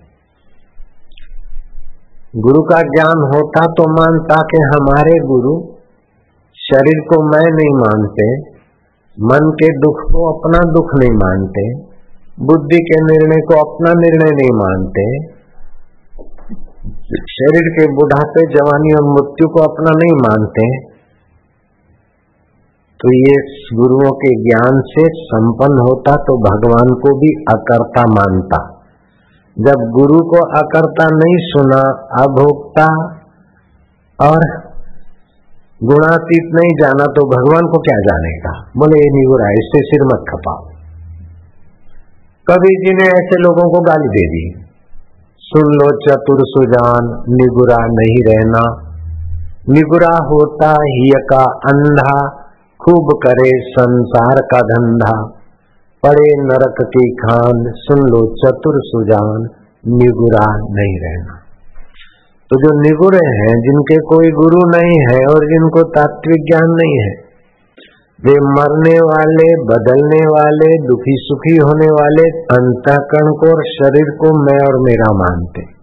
गुरु 2.39 2.61
का 2.61 2.81
ज्ञान 2.81 3.25
होता 3.33 3.65
तो 3.73 3.89
मानता 3.91 4.39
कि 4.45 4.61
हमारे 4.65 5.17
गुरु 5.27 5.55
शरीर 6.59 7.01
को 7.09 7.21
मैं 7.23 7.45
नहीं 7.55 7.75
मानते, 7.79 8.31
मन 9.17 9.51
के 9.55 9.67
दुख 9.79 10.01
को 10.11 10.25
अपना 10.31 10.59
दुख 10.73 10.97
नहीं 10.99 11.11
मानते, 11.17 11.67
बुद्धि 12.45 12.79
के 12.85 13.03
निर्णय 13.03 13.41
को 13.41 13.59
अपना 13.59 13.99
निर्णय 13.99 14.35
नहीं 14.35 14.55
मानते, 14.57 15.05
शरीर 17.33 17.69
के 17.69 17.93
बुढ़ापे, 17.93 18.43
जवानी 18.55 18.93
और 18.93 19.07
मृत्यु 19.13 19.47
को 19.47 19.63
अपना 19.63 19.95
नहीं 19.97 20.17
मानते 20.21 20.94
तो 23.05 23.11
ये 23.15 23.33
गुरुओं 23.75 24.11
के 24.19 24.29
ज्ञान 24.43 24.77
से 24.87 25.03
संपन्न 25.23 25.83
होता 25.87 26.13
तो 26.27 26.35
भगवान 26.43 26.93
को 27.01 27.09
भी 27.17 27.27
अकर्ता 27.49 28.03
मानता। 28.11 28.59
जब 29.57 29.83
गुरु 29.91 30.21
को 30.29 30.39
अकर्ता 30.59 31.05
नहीं 31.11 31.35
सुना, 31.43 31.81
अभोक्ता 32.19 32.87
और 34.19 34.45
गुणातीत 35.81 36.47
नहीं 36.55 36.71
जाना 36.81 37.05
तो 37.13 37.25
भगवान 37.29 37.67
को 37.67 37.79
क्या 37.79 37.97
जानेगा? 38.03 38.53
बोले, 38.77 38.99
ये 38.99 39.09
नहीं 39.11 39.53
इससे 39.55 39.81
सिर 39.83 40.05
मत 40.05 40.23
खपाओ। 40.29 40.63
कभी 42.47 42.73
जी 42.77 42.93
ने 42.93 43.05
ऐसे 43.11 43.39
लोगों 43.41 43.67
को 43.73 43.81
गाली 43.81 44.09
दे 44.09 44.23
दी, 44.27 44.43
सुन 45.43 45.69
लो 45.73 45.91
चतुर 45.99 46.41
सुजान, 46.47 47.13
निगुरा 47.33 47.77
नहीं 47.91 48.17
रहना। 48.23 48.63
निगुरा 49.69 50.15
होता 50.27 50.71
ही 50.81 51.11
का 51.29 51.43
अंधा 51.67 52.15
खूब 52.85 53.19
करे 53.27 53.51
संसार 53.69 54.41
का 54.41 54.59
धंधा। 54.61 55.41
पड़े 56.03 56.43
नरक 56.43 56.75
की 56.81 57.15
खान, 57.15 57.73
सुन 57.75 57.99
लो 57.99 58.35
चतुर 58.35 58.73
सुजान, 58.77 59.47
निगुरा 59.87 60.57
नहीं 60.57 60.99
रहना। 60.99 61.33
तो 62.51 62.61
जो 62.61 62.81
निगुरे 62.81 63.27
हैं, 63.27 63.61
जिनके 63.61 63.95
कोई 63.95 64.31
गुरु 64.31 64.69
नहीं 64.69 64.99
है 65.11 65.25
और 65.25 65.45
जिनको 65.45 65.83
तात्विक 65.83 66.45
ज्ञान 66.45 66.69
नहीं 66.69 67.01
है, 67.01 67.25
वे 68.25 68.31
मरने 68.31 68.97
वाले, 68.99 69.63
बदलने 69.63 70.27
वाले, 70.27 70.87
दुखी 70.87 71.15
सुखी 71.17 71.55
होने 71.55 71.87
वाले, 71.87 72.39
अंतकरण 72.39 73.31
को 73.31 73.55
और 73.55 73.63
शरीर 73.63 74.15
को 74.17 74.43
मैं 74.45 74.67
और 74.67 74.81
मेरा 74.81 75.13
मानते। 75.13 75.74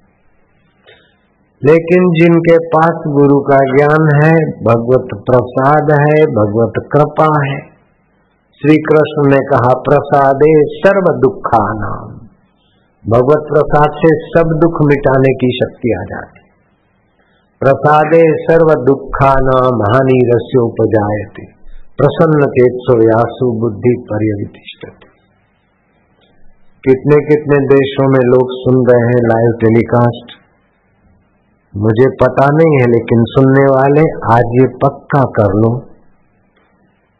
लेकिन 1.65 2.11
जिनके 2.11 2.59
पास 2.59 3.03
गुरु 3.07 3.41
का 3.41 3.57
ज्ञान 3.57 4.09
है, 4.25 4.37
भगवत 4.63 5.09
प्रसाद 5.15 5.93
है, 6.01 6.27
भगवत 6.27 6.73
कृपा 6.93 7.51
है। 7.51 7.59
श्री 8.59 8.77
कृष्ण 8.77 9.31
ने 9.31 9.39
कहा, 9.39 9.75
प्रसादे 9.75 10.53
सर्व 10.67 11.21
दुखा 11.21 11.65
नाम 11.75 12.23
भगवत 13.11 13.45
प्रसाद 13.49 13.91
से 13.93 14.09
सब 14.29 14.61
दुख 14.63 14.79
मिटाने 14.87 15.35
की 15.35 15.59
शक्ति 15.63 15.95
आ 15.99 16.03
जाती। 16.03 16.41
प्रसादे 17.61 18.23
सर्व 18.23 18.85
दुखा 18.85 19.35
नाम 19.39 19.83
हानि 19.83 20.31
रस्योपजायते। 20.35 21.47
प्रसन्न 21.99 22.47
के 22.47 22.65
यासु 23.05 23.61
बुद्धि 23.61 24.07
पर्यवितिष्ठते। 24.13 25.13
कितने 26.85 27.17
कितने 27.17 27.67
देशों 27.67 28.09
में 28.09 28.21
लोग 28.21 28.49
सुन 28.51 28.87
रहे 28.91 29.07
हैं 29.07 29.23
लाइव 29.25 29.59
टेलीकास्ट 29.61 30.42
मुझे 31.77 32.07
पता 32.23 32.47
नहीं 32.47 32.79
है, 32.81 32.87
लेकिन 32.93 33.25
सुनने 33.25 33.65
वाले, 33.67 34.03
आज 34.33 34.43
ये 34.61 34.67
पक्का 34.67 35.23
कर 35.23 35.55
लो 35.55 35.71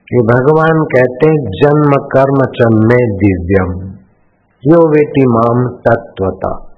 कि 0.09 0.19
भगवान 0.23 0.83
कहते 0.85 1.31
जन्म 1.61 1.93
कर्म 1.93 2.45
चन्मे 2.45 2.99
दिव्यम। 3.17 3.73
यो 4.65 4.89
वेति 4.89 5.27
माम 5.27 5.69
तत्वता 5.89 6.69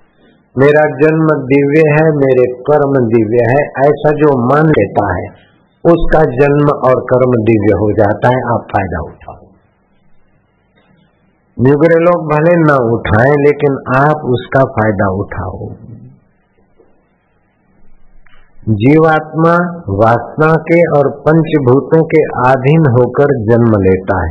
मेरा 0.57 0.85
जन्म 1.01 1.27
दिव्य 1.27 1.83
है, 1.91 2.05
मेरे 2.17 2.47
कर्म 2.71 2.93
दिव्य 3.09 3.47
है, 3.51 3.89
ऐसा 3.89 4.11
जो 4.11 4.49
मान 4.49 4.67
लेता 4.67 5.07
है, 5.15 5.27
उसका 5.85 6.21
जन्म 6.21 6.71
और 6.89 7.01
कर्म 7.01 7.33
दिव्य 7.45 7.73
हो 7.73 7.93
जाता 7.93 8.29
है, 8.29 8.43
आप 8.55 8.69
फ़ायदा 8.71 9.01
उठाओ। 9.03 9.47
निगरे 11.59 11.99
लोग 12.05 12.31
भले 12.33 12.55
न 12.57 12.79
उठाएँ, 12.93 13.35
लेकिन 13.45 13.77
आप 13.97 14.17
उसका 14.25 14.65
फ़ायदा 14.65 15.09
उठाओ। 15.09 15.84
जीवात्मा 18.69 19.83
वासना 19.89 20.55
के 20.55 20.81
और 20.81 21.11
पंचभूतों 21.11 22.05
के 22.05 22.51
अधीन 22.51 22.81
होकर 22.81 23.25
जन्म 23.25 23.83
लेता 23.83 24.25
है। 24.25 24.31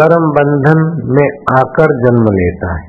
कर्म 0.00 0.30
बंधन 0.30 1.02
में 1.04 1.58
आकर 1.58 1.84
जन्म 1.84 2.24
लेता 2.24 2.72
है। 2.72 2.88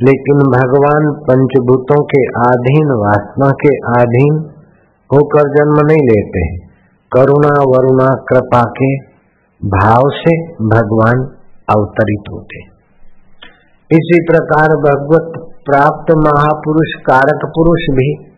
लेकिन 0.00 0.36
भगवान 0.38 1.12
पंचभूतों 1.12 2.04
के 2.04 2.26
अधीन, 2.26 2.88
वासना 2.92 3.50
के 3.50 4.02
अधीन 4.02 4.34
होकर 5.12 5.40
जन्म 5.40 5.86
नहीं 5.86 6.08
लेते 6.08 6.38
हैं। 6.38 6.70
करुणा, 7.16 7.62
वरुणा, 7.68 8.24
कृपा 8.28 8.62
के 8.62 8.96
भाव 9.66 10.02
से 10.10 10.46
भगवान 10.52 11.28
अवतरित 11.76 12.32
होते 12.32 12.58
इसी 13.96 14.26
प्रकार 14.30 14.68
भगवत 14.68 15.32
प्राप्त 15.40 16.14
महापुरुष, 16.16 17.02
कारक 17.02 17.40
पुरुष 17.44 17.94
भी 17.94 18.29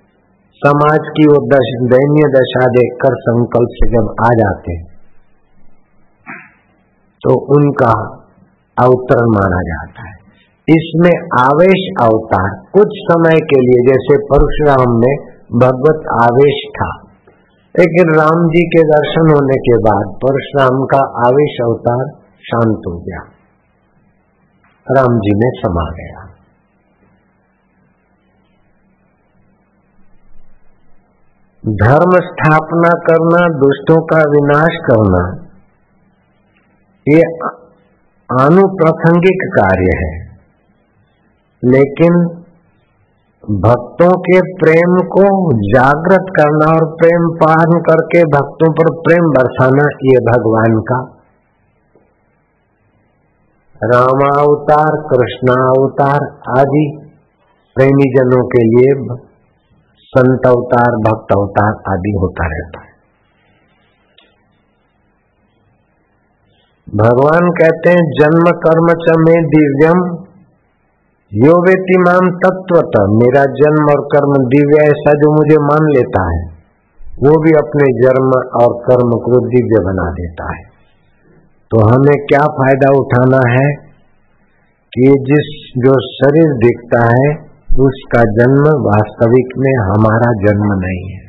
समाज 0.63 1.07
की 1.15 1.25
वो 1.29 1.39
दश, 1.49 1.69
दैन्य 1.91 2.27
दशा 2.33 2.65
देखकर 2.73 3.15
संकल्प 3.23 3.77
से 3.77 3.87
जब 3.93 4.11
आ 4.23 4.29
जाते 4.37 4.75
हैं 4.75 4.91
तो 7.23 7.35
उनका 7.55 7.93
अवतरण 8.77 9.33
माना 9.33 9.63
जाता 9.67 10.05
है। 10.05 10.15
इसमें 10.69 11.15
आवेश 11.39 11.83
अवतार 12.03 12.49
कुछ 12.73 12.95
समय 13.05 13.41
के 13.51 13.61
लिए, 13.63 13.83
जैसे 13.87 14.19
परशुराम 14.27 14.95
में 14.99 15.15
भगवत 15.59 16.09
आवेश 16.17 16.61
था, 16.77 16.91
लेकिन 17.75 18.13
राम 18.17 18.43
जी 18.51 18.63
के 18.71 18.83
दर्शन 18.89 19.31
होने 19.31 19.59
के 19.63 19.79
बाद 19.85 20.13
परशुराम 20.23 20.85
का 20.91 21.01
आवेश 21.23 21.57
अवतार 21.65 22.05
शांत 22.45 22.89
हो 22.89 22.95
गया, 23.01 23.23
राम 24.87 25.19
जी 25.21 25.35
में 25.37 25.49
समा 25.59 25.87
गया। 25.95 26.25
धर्म 31.67 32.11
स्थापना 32.21 32.89
करना, 32.89 33.41
दुष्टों 33.59 34.03
का 34.03 34.19
विनाश 34.31 34.79
करना, 34.91 35.21
ये 37.07 37.21
अनुप्रासंगिक 38.31 39.45
कार्य 39.55 39.93
है। 39.97 40.33
लेकिन 41.65 42.15
भक्तों 43.51 44.11
के 44.21 44.41
प्रेम 44.41 44.97
को 45.07 45.25
जागृत 45.69 46.27
करना 46.31 46.67
और 46.73 46.85
प्रेम 46.97 47.29
पालन 47.37 47.81
करके 47.81 48.25
भक्तों 48.25 48.73
पर 48.73 48.91
प्रेम 49.01 49.31
बरसाना, 49.31 49.89
ये 50.05 50.19
भगवान 50.19 50.81
का। 50.81 51.01
रामावतार, 53.85 55.03
कृष्णावतार 55.11 56.21
आदि 56.59 57.13
प्रेमी 57.77 58.15
जनों 58.19 58.45
के 58.47 58.63
लिए 58.65 59.17
संत 60.17 60.47
अवतार, 60.47 60.97
भक्त 60.97 61.33
अवतार 61.33 61.93
आदि 61.93 62.11
होता 62.21 62.47
रहता 62.47 62.81
है। 62.81 62.93
भगवान 66.97 67.51
कहते 67.51 67.91
हैं, 67.91 68.03
जन्म 68.21 68.51
कर्म 68.51 68.87
च 68.93 69.15
में 69.19 69.45
दिव्यम, 69.45 70.03
यो 71.33 71.55
मान 72.01 72.31
तत्वत 72.31 72.91
मेरा 73.11 73.45
जन्म 73.45 73.85
और 73.85 74.05
कर्म 74.05 74.33
दिव्य 74.47 74.83
ऐसा 74.83 75.13
जो 75.13 75.33
मुझे 75.37 75.57
मान 75.57 75.89
लेता 75.91 76.25
है, 76.33 76.43
वो 77.23 77.43
भी 77.43 77.51
अपने 77.51 77.85
जन्म 78.03 78.31
और 78.65 78.75
कर्म 78.83 79.11
को 79.11 79.41
दिव्य 79.47 79.85
बना 79.85 80.11
देता 80.11 80.57
है। 80.57 80.63
तो 81.71 81.81
हमें 81.81 82.27
क्या 82.27 82.47
फ़ायदा 82.47 82.99
उठाना 82.99 83.41
है 83.53 83.67
कि 84.93 85.03
जिस, 85.03 85.73
जो 85.79 85.93
शरीर 86.01 86.53
दिखता 86.53 87.05
है 87.05 87.52
उसका 87.81 88.23
जन्म 88.23 88.63
वास्तविक 88.63 89.47
में 89.59 89.85
हमारा 89.85 90.33
जन्म 90.33 90.85
नहीं 90.85 91.15
है। 91.15 91.23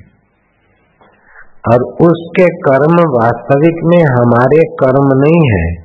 और 1.73 1.83
उसके 1.83 2.45
कर्म 2.45 3.09
वास्तविक 3.09 3.83
में 3.83 4.03
हमारे 4.03 4.57
कर्म 4.57 5.21
नहीं 5.21 5.49
है। 5.49 5.83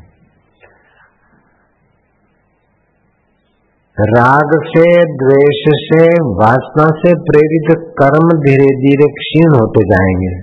राग 4.00 4.50
से, 4.64 5.04
द्वेष 5.04 5.62
से, 5.76 6.06
वासना 6.22 6.84
से 6.84 7.14
प्रेरित 7.14 7.78
कर्म 7.78 8.28
धीरे 8.28 8.76
धीरे 8.76 9.06
क्षीण 9.06 9.50
होते 9.60 9.84
जाएँगे। 9.84 10.42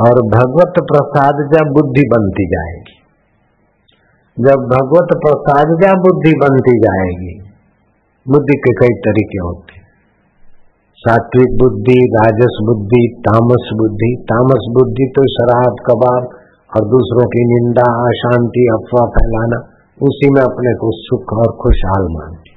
और 0.00 0.22
भगवत 0.22 0.72
प्रसाद 0.78 1.34
जब 1.34 1.72
बुद्धि 1.72 2.08
बनती 2.12 2.46
जाएगी। 2.46 3.00
जब 4.38 4.56
भगवत 4.56 5.08
प्रसाद 5.12 5.66
जब 5.66 5.98
बुद्धि 5.98 6.32
बनती 6.42 6.78
जाएगी 6.78 7.49
बुद्धि 8.28 8.56
के 8.58 8.72
कई 8.72 8.94
तरीके 9.00 9.38
होते 9.38 9.80
सात्विक 10.98 11.58
बुद्धि, 11.62 11.98
राजस 12.14 12.56
बुद्धि, 12.66 13.20
तामस 13.28 13.70
बुद्धि। 13.76 14.16
तामस 14.32 14.66
बुद्धि 14.72 15.12
तो 15.16 15.22
शराब, 15.26 15.76
कबाब 15.90 16.28
और 16.76 16.88
दूसरों 16.88 17.26
की 17.26 17.44
निंदा, 17.44 17.86
अशांति, 18.08 18.66
अफवाह 18.72 19.06
फैलाना, 19.06 19.60
उसी 20.02 20.30
में 20.34 20.42
अपने 20.42 20.74
को 20.74 20.90
सुख 20.92 21.32
और 21.32 21.56
खुशहाल 21.62 22.04
मानती 22.10 22.50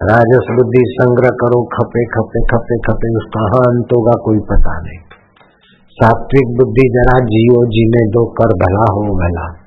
राजस 0.00 0.46
बुद्धि 0.54 0.84
संग्रह 0.86 1.28
करो, 1.28 1.64
खपे 1.64 2.04
खपे 2.04 2.40
खपे 2.44 2.78
खपे, 2.78 3.16
उसका 3.16 3.40
हाँ 3.40 3.64
अंत 3.66 3.96
होगा, 3.96 4.12
कोई 4.24 4.38
पता 4.38 4.80
नहीं। 4.80 4.98
सात्विक 5.90 6.56
बुद्धि 6.56 6.88
जरा 6.88 7.18
जियो, 7.26 7.66
जीने 7.66 8.06
दो, 8.06 8.26
कर 8.26 8.46
भला 8.46 8.92
हो 8.92 9.02
भला। 9.14 9.63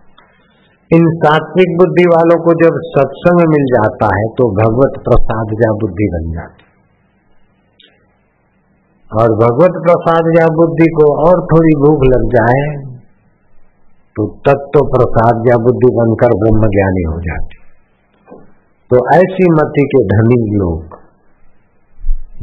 इन 0.91 1.07
सात्विक 1.15 1.77
बुद्धि 1.77 2.03
वालों 2.03 2.35
को 2.43 2.53
जब 2.53 2.75
सत्संग 2.83 3.41
मिल 3.49 3.65
जाता 3.65 4.07
है 4.15 4.27
तो 4.27 4.45
भगवत 4.49 4.99
प्रसाद 5.03 5.49
या 5.61 5.71
बुद्धि 5.71 6.05
बन 6.13 6.31
जाती 6.33 6.65
और 9.11 9.33
भगवत 9.35 9.79
प्रसाद 9.85 10.29
या 10.39 10.47
बुद्धि 10.47 10.85
को 10.85 11.27
और 11.27 11.41
थोड़ी 11.45 11.75
भूख 11.75 12.05
लग 12.05 12.23
जाए 12.35 12.63
तो 14.15 14.27
तत्व 14.27 14.85
प्रसाद 14.85 15.49
या 15.49 15.57
बुद्धि 15.57 15.91
बनकर 15.95 16.37
ब्रह्म 16.37 16.71
ज्ञानी 16.71 17.03
हो 17.03 17.19
जाती 17.21 17.57
तो 18.91 19.05
ऐसी 19.15 19.51
मति 19.51 19.85
के 19.85 20.03
धनी 20.05 20.57
लोग 20.57 20.97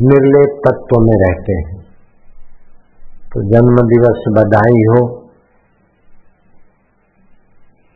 निर्लेप 0.00 0.62
तत्व 0.68 1.00
में 1.00 1.16
रहते 1.16 1.52
हैं। 1.52 1.82
तो 3.32 3.42
जन्म 3.42 3.76
दिवस 3.88 4.24
बधाई 4.28 4.82
हो 4.88 5.23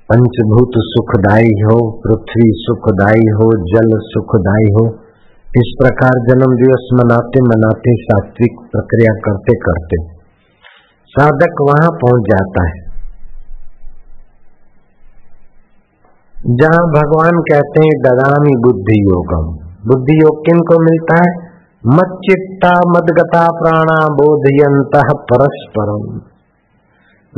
पंचभूत 0.08 0.70
सुखदायी 0.76 1.60
हो, 1.60 1.90
पृथ्वी 1.90 2.42
सुखदायी 2.46 3.28
हो, 3.28 3.46
जल 3.66 3.90
सुखदायी 3.98 4.72
हो, 4.72 4.86
इस 5.56 5.74
प्रकार 5.78 6.10
जन्म 6.10 6.56
दिवस 6.56 6.88
मनाते 6.94 7.40
मनाते 7.40 7.94
सात्विक 8.02 8.60
प्रक्रिया 8.72 9.12
करते 9.12 9.56
करते 9.56 10.18
साधक 11.04 11.54
वहाँ 11.60 11.90
पहुँच 11.90 12.22
जाता 12.22 12.68
है। 12.68 12.88
जहाँ 16.46 16.84
भगवान 16.86 17.40
कहते 17.40 17.80
हैं, 17.80 18.02
ददामी 18.02 18.56
बुद्धि 18.56 19.00
योगम। 19.02 19.68
बुद्धि 19.88 20.20
योग 20.22 20.46
किन 20.46 20.58
को 20.58 20.82
मिलता 20.82 21.14
है? 21.14 21.48
मत 21.86 22.18
चित्ता 22.24 22.80
मदगता 22.88 23.46
प्राणा 23.46 24.06
बोधयंत 24.14 24.90
परस्परम। 25.32 26.20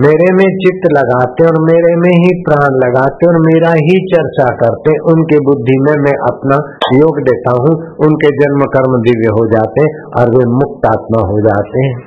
मेरे 0.03 0.27
में 0.33 0.49
चित्त 0.57 0.85
लगाते 0.93 1.47
और 1.47 1.57
मेरे 1.63 1.97
में 1.97 2.13
ही 2.13 2.29
प्राण 2.43 2.77
लगाते 2.85 3.27
और 3.27 3.39
मेरा 3.41 3.71
ही 3.71 3.97
चर्चा 4.13 4.45
करते, 4.55 4.93
उनके 5.13 5.41
बुद्धि 5.41 5.79
में 5.79 5.93
मैं 6.03 6.15
अपना 6.29 6.59
योग 6.95 7.19
देता 7.21 7.51
हूँ, 7.51 7.73
उनके 8.07 8.31
जन्म 8.37 8.65
कर्म 8.67 8.95
दिव्य 9.01 9.29
हो 9.29 9.47
जाते 9.47 9.85
और 10.21 10.31
वे 10.37 10.47
मुक्त 10.53 10.87
आत्मा 10.87 11.27
हो 11.29 11.41
जाते 11.41 11.85
हैं। 11.87 11.99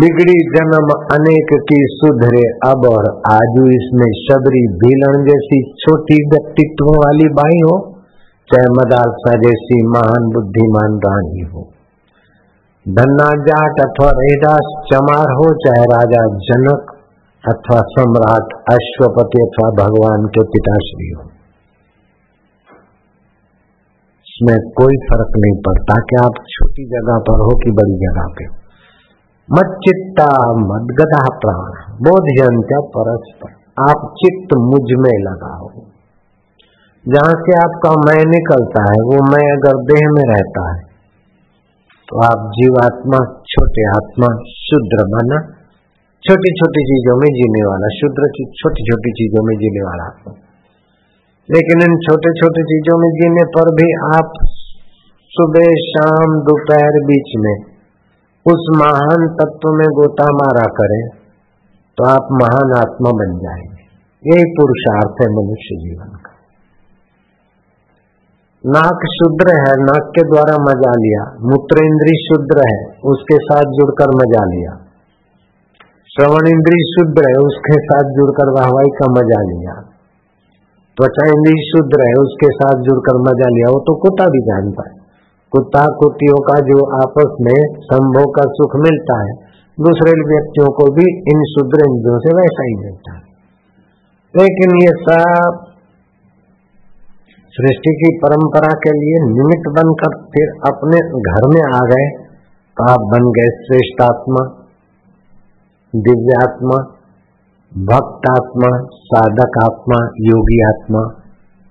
बिगड़ी 0.00 0.38
जन्म 0.56 0.90
अनेक 1.12 1.54
की 1.68 1.80
सुधरे, 1.86 2.44
अब 2.70 2.90
और 2.90 3.22
आजू 3.32 3.70
इसमें 3.70 4.10
शबरी 4.22 4.66
भीलन 4.66 5.24
जैसी 5.24 5.72
छोटी 5.78 6.22
व्यक्तित्व 6.28 6.84
वाली 6.84 7.28
बाई 7.28 7.58
हो, 7.58 7.80
चाहे 8.48 8.68
मदालसा 8.70 9.36
जैसी 9.38 9.86
महान 9.86 10.30
बुद्धिमान 10.34 10.98
रानी 11.06 11.50
हो। 11.54 11.77
धन्ना 12.96 13.24
जाट 13.46 13.80
अथवा 13.82 14.10
रेदास 14.18 14.68
चमार 14.84 15.32
हो 15.38 15.48
चाहे 15.64 15.88
राजा 15.88 16.20
जनक 16.44 16.94
अथवा 17.44 17.80
सम्राट 17.88 18.54
अश्वपति 18.72 19.42
अथवा 19.42 19.68
भगवान 19.80 20.24
के 20.28 20.44
पिताश्री 20.54 21.08
हो। 21.08 21.26
इसमें 24.26 24.54
कोई 24.80 24.98
फ़र्क 25.04 25.36
नहीं 25.38 25.58
पड़ता 25.68 25.98
कि 26.06 26.18
आप 26.22 26.40
छोटी 26.54 26.88
जगह 26.94 27.20
पर 27.28 27.44
हो 27.44 27.52
कि 27.58 27.76
बड़ी 27.82 28.00
जगह 28.04 28.32
पे 28.40 28.48
हो। 28.48 28.56
मत 29.48 29.78
चित्ता 29.84 30.32
मत 30.64 30.96
गदा 30.98 31.22
प्राण 31.44 31.78
बोधयंत 32.02 32.76
परस्पर। 32.96 33.54
आप 33.84 34.10
चित्त 34.16 34.60
मुझमें 34.64 35.16
लगाओ 35.22 35.70
जहाँ 37.06 37.38
से 37.42 37.60
आपका 37.60 37.96
मैं 38.00 38.20
निकलता 38.28 38.80
है, 38.82 39.00
वो 39.02 39.24
मैं 39.32 39.46
अगर 39.52 39.88
देह 39.90 40.12
में 40.16 40.26
रहता 40.32 40.70
है 40.70 40.87
तो 42.08 42.16
आप 42.16 42.50
जीवात्मा 42.50 43.42
छोटे 43.48 43.88
आत्मा, 43.88 44.26
शुद्र 44.48 45.04
बना 45.04 45.54
छोटी 46.24 46.50
छोटी 46.50 46.82
चीज़ों 46.84 47.16
में 47.16 47.28
जीने 47.28 47.68
वाला 47.68 47.88
शुद्र 47.88 48.28
छोटी 48.44 48.82
छोटी 48.82 49.10
चीज़ों 49.10 49.46
में 49.46 49.56
जीने 49.56 49.86
वाला 49.86 50.04
आत्मा। 50.04 50.34
लेकिन 51.50 51.82
इन 51.82 51.98
छोटे 51.98 52.30
छोटे 52.30 52.62
चीज़ों 52.62 52.98
में 52.98 53.10
जीने 53.10 53.44
पर 53.44 53.74
भी 53.74 54.18
आप 54.18 54.32
सुबह, 55.28 55.64
शाम, 55.64 56.40
दोपहर 56.40 57.04
बीच 57.04 57.32
में 57.38 57.56
उस 58.54 58.66
महान 58.76 59.28
तत्व 59.28 59.68
में 59.68 59.88
गोता 59.88 60.24
मारा 60.24 60.66
करें 60.80 61.08
तो 61.98 62.04
आप 62.04 62.28
महान 62.32 62.72
आत्मा 62.78 63.10
बन 63.10 63.38
जाएँगे। 63.38 63.78
यही 64.26 64.44
पुरुषार्थ 64.44 65.14
है 65.22 65.26
मनुष्य 65.36 65.76
जीवन। 65.76 66.08
का 66.12 66.17
नाक 68.66 69.00
शुद्र 69.06 69.54
है, 69.56 69.84
नाक 69.84 70.12
के 70.14 70.22
द्वारा 70.22 70.56
मज़ा 70.62 70.90
लिया। 70.90 71.38
मूत्र 71.42 71.84
इंद्री 71.84 72.14
शुद्र 72.18 72.62
है, 72.72 72.96
उसके 73.04 73.36
साथ 73.36 73.62
जुड़कर 73.62 74.08
मज़ा 74.08 74.44
लिया। 74.44 74.70
श्रवण 76.08 76.48
इंद्री 76.48 76.80
शुद्र 76.92 77.22
है, 77.28 77.34
उसके 77.34 77.78
साथ 77.80 78.02
जुड़कर 78.02 78.50
वाहवाई 78.52 78.86
का 78.86 79.10
मज़ा 79.10 79.42
लिया। 79.42 79.72
त्वचा 80.96 81.26
इंद्री 81.26 81.62
शुद्र 81.68 82.06
है, 82.08 82.14
उसके 82.14 82.50
साथ 82.50 82.82
जुड़कर 82.82 83.18
मज़ा 83.18 83.48
लिया। 83.48 83.70
वो 83.70 83.80
तो 83.80 83.94
कुत्ता 83.94 84.26
भी 84.26 84.40
जानता 84.40 84.90
है। 84.90 84.96
कुत्ता 85.52 85.86
कुत्तियों 85.98 86.40
का 86.40 86.54
जो 86.54 87.02
आपस 87.02 87.36
में 87.40 87.78
संभव 87.78 88.24
का 88.24 88.42
सुख 88.42 88.76
मिलता 88.76 89.20
है, 89.22 89.32
दूसरे 89.80 90.10
व्यक्तियों 90.34 90.68
को 90.68 90.92
भी 90.92 91.16
इन 91.18 91.44
शुद्र 91.44 91.90
इंद्रियों 91.90 92.18
से 92.18 92.34
वैसा 92.34 92.66
ही 92.66 92.74
मिलता 92.74 93.12
है। 93.12 93.22
लेकिन 94.34 94.76
ये 94.82 94.90
सब 95.02 95.67
सृष्टि 97.58 97.92
की 98.00 98.08
परंपरा 98.18 98.68
के 98.82 98.90
लिए 98.98 99.20
निमित्त 99.28 99.68
बनकर 99.78 100.12
फिर 100.34 100.50
अपने 100.66 100.98
घर 101.30 101.46
में 101.54 101.62
आ 101.76 101.80
गए। 101.92 102.04
तो 102.76 102.84
आप 102.92 103.06
बन 103.14 103.24
गए 103.38 103.48
श्रेष्ठ 103.62 104.02
आत्मा 104.02 104.42
दिव्यात्मा 105.94 106.78
भक्त 107.72 108.28
आत्मा 108.30 108.70
साधक 109.00 109.58
आत्मा 109.62 109.98
योगी 110.20 110.60
आत्मा 110.68 111.02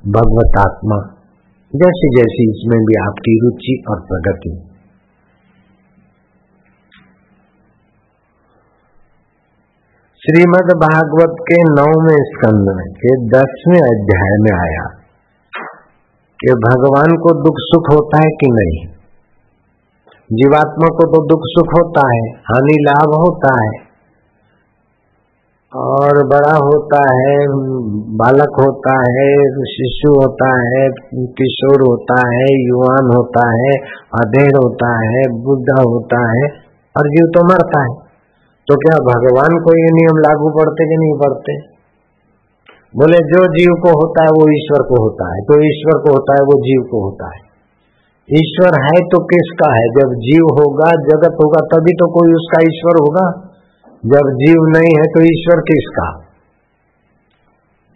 भगवत 0.04 0.60
आत्मा 0.60 1.00
जैसी 1.74 2.12
जैसी 2.18 2.50
इसमें 2.50 2.78
भी 2.80 3.00
आपकी 3.06 3.38
रुचि 3.40 3.78
और 3.90 4.04
प्रगति। 4.12 4.54
श्रीमद् 10.22 10.78
भागवत 10.78 11.42
के 11.50 11.64
नौवें 11.72 12.22
स्कंद 12.30 12.78
के 13.02 13.18
दसवें 13.30 13.82
अध्याय 13.82 14.38
में 14.42 14.56
आया। 14.60 14.88
कि 16.42 16.54
भगवान 16.54 17.18
को 17.18 17.44
दुख 17.44 17.54
सुख 17.58 17.84
होता 17.94 18.18
है 18.18 18.30
कि 18.30 18.48
नहीं? 18.52 18.88
जीवात्मा 20.34 20.88
को 20.88 21.08
तो 21.08 21.28
दुख 21.28 21.40
सुख 21.44 21.68
होता 21.68 22.02
है, 22.08 22.22
हानि 22.30 22.78
लाभ 22.82 23.10
होता 23.10 23.64
है। 23.64 23.88
और 25.76 26.28
बड़ा 26.28 26.58
होता 26.58 26.98
है, 26.98 27.48
बालक 28.16 28.62
होता 28.62 29.00
है, 29.00 29.36
शिशु 29.66 30.12
होता 30.12 30.50
है, 30.50 30.90
किशोर 31.14 31.82
होता 31.82 32.28
है, 32.28 32.68
युवान 32.68 33.18
होता 33.18 33.48
है, 33.48 33.72
अधेड़ 34.16 34.58
होता 34.58 34.88
है, 34.88 35.44
बुद्धा 35.44 35.84
होता 35.90 36.20
है, 36.20 36.44
और 36.98 37.08
जीव 37.08 37.32
तो 37.34 37.46
मरता 37.46 37.82
है। 37.82 38.08
तो 38.68 38.76
क्या 38.76 38.98
भगवान 38.98 39.60
को 39.60 39.78
ये 39.78 39.86
नियम 39.86 40.18
लागू 40.18 40.50
पड़ते 40.50 40.90
कि 40.90 40.96
नहीं 40.98 41.20
पड़ते? 41.20 41.77
बोले, 42.96 43.18
जो 43.18 43.46
जीव 43.46 43.70
को 43.84 43.90
होता 43.90 44.24
है 44.24 44.30
वो 44.30 44.52
ईश्वर 44.52 44.88
को 44.88 45.04
होता 45.04 45.36
है। 45.36 45.42
तो 45.42 45.54
ईश्वर 45.66 46.00
को 46.02 46.12
होता 46.12 46.34
है, 46.34 46.44
वो 46.44 46.60
जीव 46.60 46.82
को 46.92 47.04
होता 47.04 47.26
है। 47.26 47.48
ईश्वर 48.34 48.82
है 48.84 49.00
तो 49.00 49.26
किसका 49.26 49.72
है? 49.72 49.88
जब 49.88 50.14
जीव 50.14 50.44
होगा, 50.44 50.92
जगत 50.92 51.38
होगा, 51.44 51.78
तभी 51.78 51.92
तो 51.92 52.08
कोई 52.08 52.34
उसका 52.34 52.62
ईश्वर 52.62 52.92
होगा। 53.02 53.48
जब 54.06 54.36
जीव 54.36 54.56
नहीं 54.62 54.98
है 54.98 55.04
तो 55.04 55.22
ईश्वर 55.22 55.62
किसका? 55.62 56.24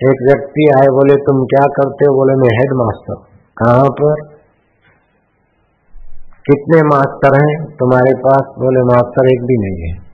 एक 0.04 0.22
व्यक्ति 0.24 0.72
आए, 0.76 0.86
बोले, 0.86 1.16
तुम 1.16 1.46
क्या 1.46 1.68
करते 1.68 2.06
हो? 2.06 2.16
बोले, 2.16 2.34
मैं 2.34 2.58
हेड 2.58 2.74
मास्टर 2.74 3.16
कहाँ 3.58 3.90
पर? 3.90 4.28
कितने 6.52 6.84
मास्टर 6.84 7.36
हैं 7.36 7.76
तुम्हारे 7.76 8.12
पास? 8.18 8.42
बोले 8.42 8.80
मास्टर 8.80 9.34
एक 9.34 9.42
भी 9.42 9.58
नहीं 9.58 9.92
है। 9.92 10.11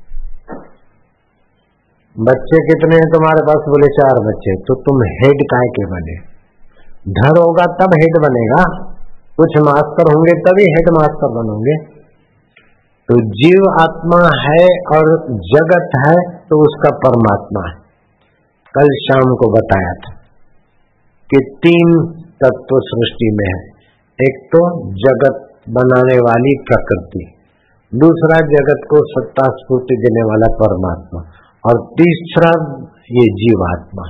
बच्चे 2.17 2.59
कितने 2.67 2.95
हैं 2.95 3.07
तुम्हारे 3.13 3.41
पास? 3.47 3.65
बोले, 3.67 3.87
चार 3.95 4.19
बच्चे। 4.27 4.53
तो 4.61 4.75
तुम 4.81 5.01
हेड 5.09 5.41
काय 5.49 5.67
के 5.75 5.83
बने? 5.85 6.15
धर 7.11 7.39
होगा 7.39 7.65
तब 7.81 7.93
हेड 7.93 8.17
बनेगा। 8.23 8.63
कुछ 9.37 9.57
मास्टर 9.65 10.09
होंगे 10.11 10.33
तभी 10.41 10.65
हेड 10.69 10.89
मास्टर 10.95 11.29
बनोगे। 11.35 11.75
तो 13.09 13.19
जीव 13.35 13.67
आत्मा 13.81 14.21
है 14.39 14.63
और 14.95 15.11
जगत 15.47 15.97
है 15.99 16.15
तो 16.49 16.61
उसका 16.63 16.95
परमात्मा 17.03 17.61
है। 17.67 17.75
कल 18.73 18.89
शाम 19.03 19.35
को 19.35 19.53
बताया 19.53 19.93
था 20.01 20.17
कि 21.29 21.45
तीन 21.63 21.95
तत्व 22.41 22.79
सृष्टि 22.89 23.29
में 23.35 23.47
है। 23.47 23.59
एक 24.19 24.45
तो 24.51 24.67
जगत 24.99 25.41
बनाने 25.69 26.17
वाली 26.19 26.59
प्रकृति, 26.67 27.23
दूसरा 27.93 28.37
जगत 28.51 28.87
को 28.89 29.01
सत्ता 29.07 29.45
स्फूर्ति 29.55 29.95
देने 29.97 30.23
वाला 30.23 30.55
परमात्मा। 30.57 31.21
और 31.65 31.87
तीसरा, 31.87 32.75
ये 32.91 33.25
जीवात्मा। 33.25 34.03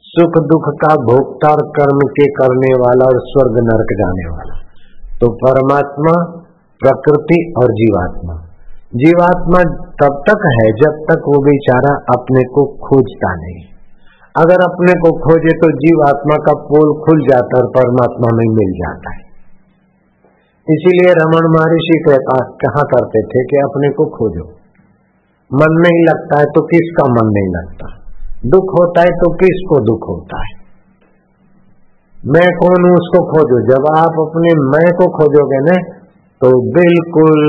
सुख, 0.00 0.32
दुख 0.44 0.62
का 0.68 0.94
भोक्ता 0.94 1.48
और 1.48 1.62
कर्म 1.62 1.98
के 1.98 2.26
करने 2.26 2.74
वाला 2.80 3.04
और 3.04 3.18
स्वर्ग 3.18 3.52
नरक 3.52 3.86
जाने 3.92 4.30
वाला। 4.30 4.54
तो 5.20 5.30
परमात्मा, 5.32 6.42
प्रकृति 6.80 7.52
और 7.58 7.64
जीवात्मा। 7.64 8.44
जीवात्मा 8.94 9.62
तब 9.84 10.22
तक 10.28 10.50
है 10.62 10.70
जब 10.70 11.06
तक 11.10 11.18
वो 11.18 11.42
बेचारा 11.42 11.94
अपने 11.94 12.42
को 12.44 12.64
खोजता 12.64 13.34
नहीं। 13.34 13.64
अगर 14.36 14.72
अपने 14.72 14.92
को 14.92 15.18
खोजे 15.18 15.56
तो 15.56 15.70
जीवात्मा 15.70 16.36
का 16.36 16.52
पोल 16.52 17.04
खुल 17.04 17.20
जाता 17.20 17.58
और 17.58 17.66
परमात्मा 17.66 18.36
में 18.36 18.54
मिल 18.54 18.72
जाता 18.72 19.14
है। 19.14 19.28
इसीलिए 20.70 21.12
रमन 21.12 21.46
महर्षि 21.50 22.04
कहा 22.64 22.82
करते 22.82 23.22
थे 23.22 23.44
कि 23.44 23.56
अपने 23.56 23.88
को 23.88 24.04
खोजो। 24.04 24.50
मन 25.52 25.76
नहीं 25.80 26.06
लगता 26.08 26.38
है 26.38 26.44
तो 26.44 26.60
किसका 26.60 27.04
मन 27.04 27.28
नहीं 27.32 27.48
लगता? 27.48 27.86
दुख 28.46 28.64
होता 28.64 29.00
है 29.00 29.06
तो 29.06 29.34
किसको 29.34 29.80
दुख 29.80 30.08
होता 30.08 30.38
है? 30.38 30.58
मैं 32.26 32.48
कौन 32.58 32.88
हूँ 32.88 32.94
उसको 32.94 33.24
खोजो? 33.26 33.60
जब 33.66 33.86
आप 33.96 34.18
अपने 34.26 34.50
मैं 34.60 34.92
को 34.92 35.06
खोजोगे 35.18 35.60
ना 35.60 35.98
तो 36.40 36.72
बिल्कुल 36.72 37.40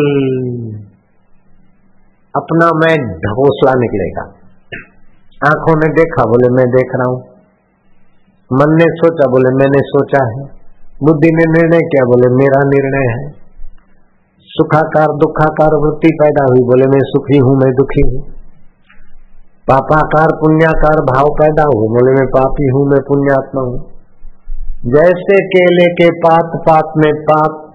अपना 2.35 2.65
मैं 2.65 2.95
ढकोसला 3.17 3.73
निकलेगा। 3.73 4.21
आँखों 5.47 5.75
ने 5.79 5.87
देखा, 5.87 6.23
बोले 6.23 6.49
मैं 6.55 6.65
देख 6.65 6.91
रहा 6.95 7.09
हूँ। 7.09 7.19
मन 8.51 8.73
ने 8.75 8.85
सोचा, 8.85 9.27
बोले 9.29 9.49
मैंने 9.57 9.79
सोचा 9.79 10.23
है। 10.23 10.43
बुद्धि 11.03 11.27
ने 11.27 11.43
निर्णय 11.51 11.79
किया, 11.79 12.05
बोले 12.05 12.35
मेरा 12.35 12.59
निर्णय 12.63 13.11
है। 13.11 13.38
सुखाकार, 14.49 15.07
दुखाकार 15.07 15.69
वृत्ति 15.75 16.17
पैदा 16.21 16.43
हुई। 16.43 16.61
बोले, 16.63 16.85
मैं 16.85 16.99
सुखी 16.99 17.37
हूँ, 17.37 17.57
मैं 17.57 17.71
दुखी 17.73 18.07
हूँ। 18.07 18.23
पापाकार, 19.69 20.27
पुण्याकार 20.35 21.01
भाव 21.01 21.25
पैदा 21.25 21.63
हुए 21.63 21.87
बोले, 21.87 22.11
मैं 22.11 22.27
पापी 22.27 22.69
हूँ, 22.69 22.87
मैं 22.87 23.01
पुण्यात्मा 23.07 23.61
हूँ। 23.61 23.79
जैसे 24.85 25.45
केले 25.45 25.87
के 25.93 26.09
पात 26.11 26.61
पात 26.67 26.93
में 26.97 27.13
पात, 27.23 27.73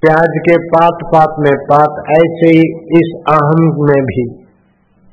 प्याज 0.00 0.38
के 0.38 0.58
पात 0.58 0.98
पात 1.12 1.34
में 1.38 1.54
पात, 1.56 2.04
ऐसे 2.10 2.48
ही 2.48 2.62
इस 2.98 3.22
अहम 3.28 3.62
में 3.62 4.02
भी। 4.02 4.44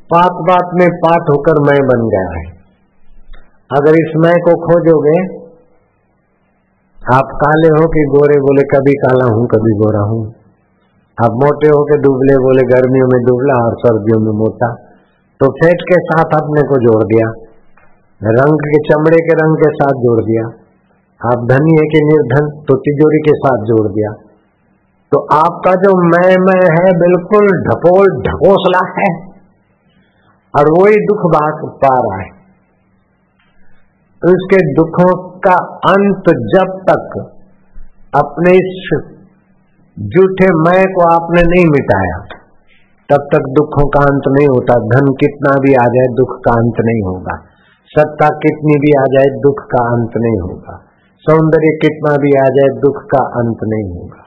पात 0.09 0.31
पात 0.31 0.69
में 0.73 0.89
पात 0.89 1.25
होकर 1.29 1.59
मैं 1.59 1.79
बन 1.87 2.07
गया 2.07 2.39
है। 2.39 2.45
अगर 3.71 3.91
इस 3.91 4.13
मैं 4.17 4.33
को 4.33 4.55
खोजोगे, 4.55 5.47
आप 7.13 7.27
काले 7.43 7.67
हो 7.67 7.87
कि 7.87 8.05
गोरे? 8.17 8.39
बोले, 8.39 8.63
कभी 8.63 8.93
काला 8.93 9.25
हूँ, 9.25 9.47
कभी 9.47 9.71
गोरा 9.77 9.99
हूँ। 9.99 10.36
आप 11.23 11.31
मोटे 11.31 11.67
हो 11.67 11.83
के 11.83 12.01
दुबले 12.01 12.35
बोले 12.37 12.61
गर्मियों 12.61 13.07
में 13.07 13.25
दुबला 13.25 13.65
और 13.65 13.73
सर्दियों 13.73 14.19
में 14.19 14.31
मोटा। 14.31 14.73
तो 15.39 15.51
फैट 15.51 15.77
के 15.81 15.95
साथ 15.95 16.41
अपने 16.41 16.61
को 16.61 16.75
जोड़ 16.75 17.03
दिया। 17.03 17.31
रंग 18.23 18.59
के, 18.59 18.77
चमड़े 18.77 19.17
के 19.17 19.33
रंग 19.33 19.57
के 19.57 19.75
साथ 19.75 19.93
जोड़ 19.93 20.21
दिया। 20.21 20.47
आप 21.25 21.47
धनी 21.51 21.71
है 21.71 21.87
कि 21.87 21.99
निर्धन 22.03 22.61
तो 22.61 22.77
तिजोरी 22.77 23.17
के 23.17 23.33
साथ 23.35 23.65
जोड़ 23.65 23.87
दिया। 23.87 24.11
तो 25.11 25.27
आपका 25.33 25.71
जो 25.71 26.07
मैं 26.07 26.35
मैं 26.39 26.65
है, 26.65 26.99
बिल्कुल 26.99 27.63
ढपोल, 27.67 28.05
ढकोसला 28.21 28.93
है। 29.01 29.27
और 30.57 30.65
वही 30.81 30.95
दुख 30.95 31.31
बात 31.31 31.71
पा 31.85 31.95
रहा 31.99 32.21
है। 32.21 32.37
इसके 34.25 34.73
दुखों 34.73 35.39
का 35.39 35.55
अंत 35.75 36.23
जब 36.29 36.81
तक 36.89 37.33
अपने 38.15 38.51
इस 38.51 39.01
झूठे 39.99 40.45
मैं 40.45 40.93
को 40.93 41.15
आपने 41.15 41.41
नहीं 41.41 41.65
मिटाया। 41.65 42.23
तब 43.11 43.27
तक 43.33 43.43
दुखों 43.49 43.87
का 43.87 43.99
अंत 43.99 44.21
नहीं 44.27 44.47
होता। 44.47 44.73
धन 44.73 45.05
कितना 45.05 45.55
भी 45.59 45.73
आ 45.73 45.85
जाए, 45.85 46.05
दुख 46.13 46.29
का 46.29 46.51
अंत 46.51 46.73
नहीं 46.85 47.01
होगा। 47.03 47.41
सत्ता 47.85 48.29
कितनी 48.29 48.79
भी 48.79 48.91
आ 48.99 49.03
जाए, 49.03 49.39
दुख 49.39 49.55
का 49.59 49.83
अंत 49.83 50.09
नहीं 50.17 50.39
होगा। 50.39 50.81
सौंदर्य 51.17 51.77
कितना 51.81 52.17
भी 52.17 52.31
आ 52.31 52.43
जाए, 52.43 52.79
दुख 52.79 52.97
का 52.97 53.25
अंत 53.25 53.57
नहीं 53.63 53.99
होगा। 53.99 54.23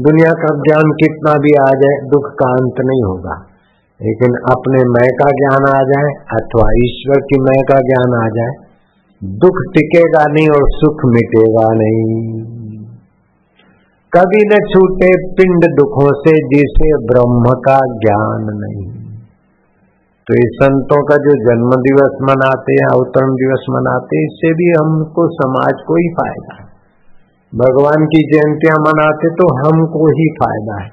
दुनिया 0.00 0.32
का 0.32 0.54
ज्ञान 0.54 0.92
कितना 0.92 1.32
भी 1.32 1.54
आ 1.60 1.66
जाए, 1.66 2.08
दुख 2.08 2.26
का 2.26 2.50
अंत 2.52 2.74
नहीं 2.80 3.02
होगा। 3.02 3.46
लेकिन 4.02 4.34
अपने 4.34 4.78
मैं 4.78 5.08
का 5.08 5.30
ज्ञान 5.30 5.62
आ 5.76 5.82
जाए 5.82 6.12
अथवा 6.40 6.70
ईश्वर 6.84 7.20
की 7.20 7.40
मैं 7.40 7.62
का 7.62 7.78
ज्ञान 7.78 8.24
आ 8.24 8.28
जाए, 8.28 8.54
दुख 9.24 9.74
टिकेगा 9.74 10.24
नहीं 10.28 10.48
और 10.48 10.70
सुख 10.70 10.96
मिटेगा 11.06 11.66
नहीं। 11.72 12.51
कभी 14.16 14.40
न 14.44 14.56
छूटे 14.72 15.06
पिंड 15.34 15.64
दुखों 15.76 16.10
से 16.14 16.32
जिसे 16.32 16.88
ब्रह्म 17.04 17.52
का 17.52 17.76
ज्ञान 17.76 18.42
नहीं। 18.56 18.84
तो 20.26 20.34
इस 20.34 20.50
संतों 20.62 21.04
का 21.04 21.16
जो 21.16 21.32
जन्म 21.32 21.70
दिवस 21.70 22.18
मनाते 22.22 22.72
हैं, 22.72 22.88
अवतरण 22.92 23.30
दिवस 23.34 23.64
मनाते 23.70 24.16
हैं, 24.16 24.24
इससे 24.24 24.52
भी 24.54 24.68
हमको 24.80 25.28
समाज 25.28 25.72
को 25.86 25.94
ही 25.94 26.08
फ़ायदा 26.08 26.56
है। 26.60 26.64
भगवान 27.54 28.04
की 28.04 28.20
जयंतियाँ 28.32 28.76
मनाते 28.80 29.30
तो 29.30 29.48
हमको 29.54 30.06
ही 30.06 30.28
फ़ायदा 30.42 30.82
है। 30.82 30.88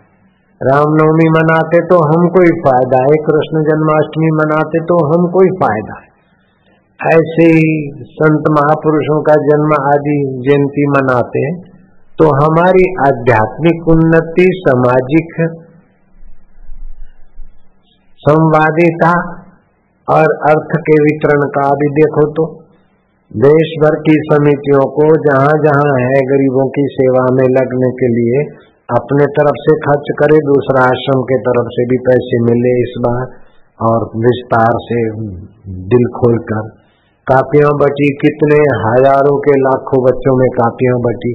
रामनवमी 0.61 1.29
मनाते 1.29 1.81
तो 1.87 1.97
हमको 1.97 2.43
ही 2.43 2.51
फ़ायदा 2.61 3.01
है। 3.03 3.17
कृष्ण 3.25 3.63
जन्माष्टमी 3.63 4.31
मनाते 4.31 4.79
तो 4.79 4.95
हमको 5.07 5.39
ही 5.39 5.49
फ़ायदा 5.49 5.99
है। 5.99 6.07
ऐसे 7.17 7.43
ही 7.43 7.91
संत 8.01 8.43
महापुरुषों 8.51 9.21
का 9.21 9.33
जन्म 9.33 9.73
आदि 9.81 10.41
जयंती 10.47 10.87
मनाते 10.89 11.39
हैं। 11.39 11.68
तो 12.19 12.25
हमारी 12.35 12.87
आध्यात्मिक 13.01 13.85
उन्नति, 13.91 14.45
सामाजिक 14.55 15.35
संवादिता 18.21 19.11
और 20.07 20.33
अर्थ 20.49 20.73
के 20.87 20.97
वितरण 21.03 21.45
का 21.57 21.67
भी 21.75 21.89
देखो 21.97 22.25
तो 22.33 22.47
देश 23.31 23.71
भर 23.81 23.97
की 24.01 24.17
समितियों 24.25 24.83
को 24.93 25.07
जहाँ 25.27 25.55
जहाँ 25.63 25.95
है 25.99 26.21
गरीबों 26.27 26.67
की 26.77 26.85
सेवा 26.93 27.25
में 27.33 27.43
लगने 27.51 27.91
के 27.97 28.13
लिए 28.13 28.45
अपने 28.89 29.25
तरफ़ 29.33 29.59
से 29.63 29.79
खर्च 29.81 30.13
करे, 30.19 30.39
दूसरा 30.45 30.85
आश्रम 30.85 31.25
के 31.31 31.41
तरफ़ 31.41 31.73
से 31.73 31.85
भी 31.89 31.99
पैसे 32.05 32.45
मिले 32.45 32.77
इस 32.83 32.95
बार 33.05 33.25
और 33.79 34.07
विस्तार 34.23 34.79
से 34.85 35.03
दिल 35.91 36.07
खोलकर। 36.15 36.71
कापियाँ 37.27 37.75
बटी 37.81 38.09
कितने? 38.23 38.63
हज़ारों 38.83 39.37
के 39.39 39.61
लाखों 39.61 40.01
बच्चों 40.05 40.33
में 40.37 40.49
कापियाँ 40.55 40.97
बटी 41.01 41.33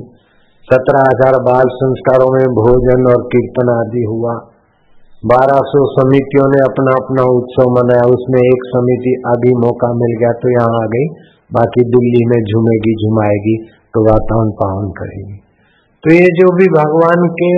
सत्रह 0.69 1.03
हज़ार 1.05 1.37
बाल 1.47 1.71
संस्कारों 1.73 2.27
में 2.35 2.53
भोजन 2.57 3.09
और 3.09 3.25
कीर्तन 3.33 3.71
आदि 3.73 4.05
हुआ। 4.05 4.37
बारह 5.23 5.59
सौ 5.67 5.83
समितियों 5.91 6.47
ने 6.53 6.63
अपना 6.63 6.95
अपना 7.01 7.27
उत्सव 7.33 7.73
मनाया। 7.73 8.07
उसमें 8.13 8.39
एक 8.39 8.65
समिति 8.69 9.13
अभी 9.33 9.53
मौका 9.59 9.91
मिल 9.99 10.15
गया 10.23 10.31
तो 10.39 10.53
यहाँ 10.53 10.79
आ 10.79 10.87
गई। 10.95 11.11
बाकी 11.51 11.85
दिल्ली 11.91 12.23
में 12.27 12.37
झूमेगी, 12.39 12.95
झुमाएगी 12.97 13.57
तो 13.95 14.05
वातावरण 14.07 14.55
पावन 14.63 14.89
करेगी। 14.95 15.37
तो 16.05 16.15
ये 16.15 16.33
जो 16.39 16.49
भी 16.57 16.71
भगवान 16.73 17.29
के 17.37 17.53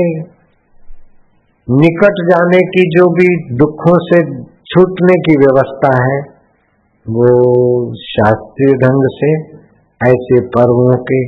निकट 1.68 2.20
जाने 2.26 2.64
की 2.74 2.86
जो 2.90 3.08
भी 3.14 3.30
दुखों 3.56 3.96
से 4.02 4.22
छूटने 4.66 5.22
की 5.22 5.38
व्यवस्था 5.38 5.96
है, 6.02 6.20
वो 7.06 7.32
शास्त्रीय 8.04 8.78
ढंग 8.78 9.10
से 9.14 9.34
ऐसे 10.00 10.46
पर्वों 10.52 10.94
के 11.08 11.24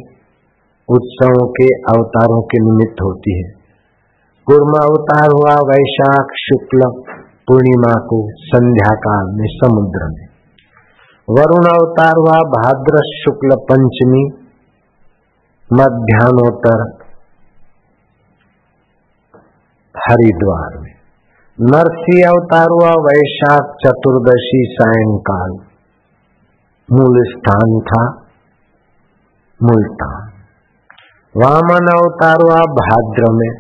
उत्सवों 0.91 1.49
के 1.49 1.65
अवतारों 1.65 2.43
के 2.43 2.65
निमित्त 2.65 3.03
होती 3.03 3.37
है। 3.37 3.51
कुर्म 4.47 4.73
अवतार 4.83 5.29
हुआ 5.35 5.55
वैशाख, 5.55 6.27
शुक्ल, 6.35 7.03
पूर्णिमा 7.49 7.93
को 7.93 8.29
संध्या 8.31 8.95
काल 8.95 9.27
में 9.31 9.47
समुद्र 9.51 10.07
में। 10.09 10.29
वरुण 11.31 11.65
अवतार 11.65 12.13
हुआ 12.19 12.39
भाद्र, 12.39 12.99
शुक्ल, 13.05 13.57
पंचमी, 13.57 14.25
मध्यान्होत्तर, 15.73 17.05
हरिद्वार 19.97 20.79
में। 20.79 20.95
नरसी 21.61 22.23
अवतार 22.23 22.67
हुआ 22.71 22.89
वैशाख, 22.89 23.63
चतुर्दशी, 23.87 24.77
सायंकाल। 24.81 25.51
मूल 26.93 27.25
स्थान 27.29 27.81
था 27.81 28.27
मुल्तान। 29.63 30.28
वामन 31.37 31.89
अवतार 31.93 32.37
हुआ 32.43 32.61
भाद्र 32.77 33.27
में 33.33 33.51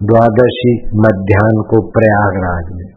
द्वादशी 0.00 0.72
मध्यान्ह 0.96 1.62
को 1.62 1.78
प्रयागराज 1.90 2.72
में 2.72 2.88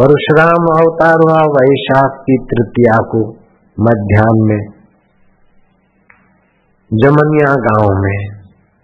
परशुराम 0.00 0.68
अवतार 0.74 1.14
हुआ 1.14 1.38
वैशाख 1.56 2.20
की 2.20 2.36
तृतीया 2.44 2.98
को 3.02 3.22
मध्यान्ह 3.80 4.44
में 4.44 4.62
जमनिया 6.90 7.54
गाँव 7.54 7.88
में 8.02 8.28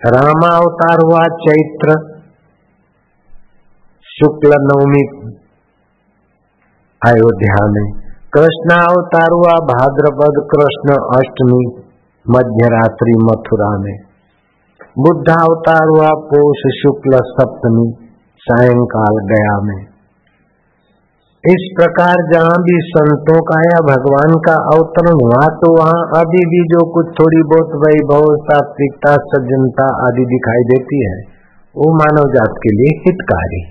रामा 0.07 0.51
अवतार 0.57 1.05
हुआ 1.05 1.23
चैत्र 1.45 1.97
शुक्ल 4.09 4.61
नवमी 4.65 5.05
अयोध्या 7.03 7.65
में 7.71 7.87
कृष्ण 8.35 8.83
अवतार 8.83 9.31
हुआ 9.33 9.57
भाद्रपद, 9.71 10.45
कृष्ण 10.57 11.01
अष्टमी 11.19 11.65
मध्य 12.31 12.69
रात्रि 12.69 13.19
मथुरा 13.23 13.79
में 13.79 14.08
बुद्ध 15.01 15.29
अवतार 15.31 15.89
हुआ, 15.89 16.09
पोष 16.09 16.63
शुक्ल 16.83 17.19
सप्तमी, 17.23 17.97
सायंकाल 18.41 19.19
गया 19.33 19.59
में। 19.63 19.87
इस 21.45 21.67
प्रकार 21.77 22.15
जहाँ 22.33 22.57
भी 22.63 22.79
संतों 22.83 23.43
का 23.43 23.61
या 23.61 23.81
भगवान 23.81 24.35
का 24.47 24.55
अवतरण 24.55 25.13
हुआ 25.23 25.47
तो 25.47 25.71
वहाँ 25.79 26.23
अभी 26.23 26.41
भी 26.47 26.63
जो 26.65 26.81
कुछ 26.93 27.07
थोड़ी 27.21 27.43
बहुत 27.43 27.77
वैभव, 27.77 28.25
सात्विकता, 28.37 29.15
सज्जनता 29.15 29.87
आदि 30.09 30.25
दिखाई 30.25 30.63
देती 30.63 31.05
है, 31.05 31.21
वो 31.77 31.93
मानव 31.95 32.35
जात 32.35 32.59
के 32.59 32.69
लिए 32.69 32.99
हितकारी। 32.99 33.63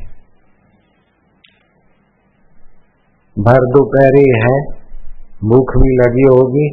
भर 3.39 3.69
दोपहरी 3.69 4.27
है, 4.39 4.55
भूख 5.43 5.77
भी 5.77 5.95
लगी 5.97 6.27
होगी। 6.29 6.69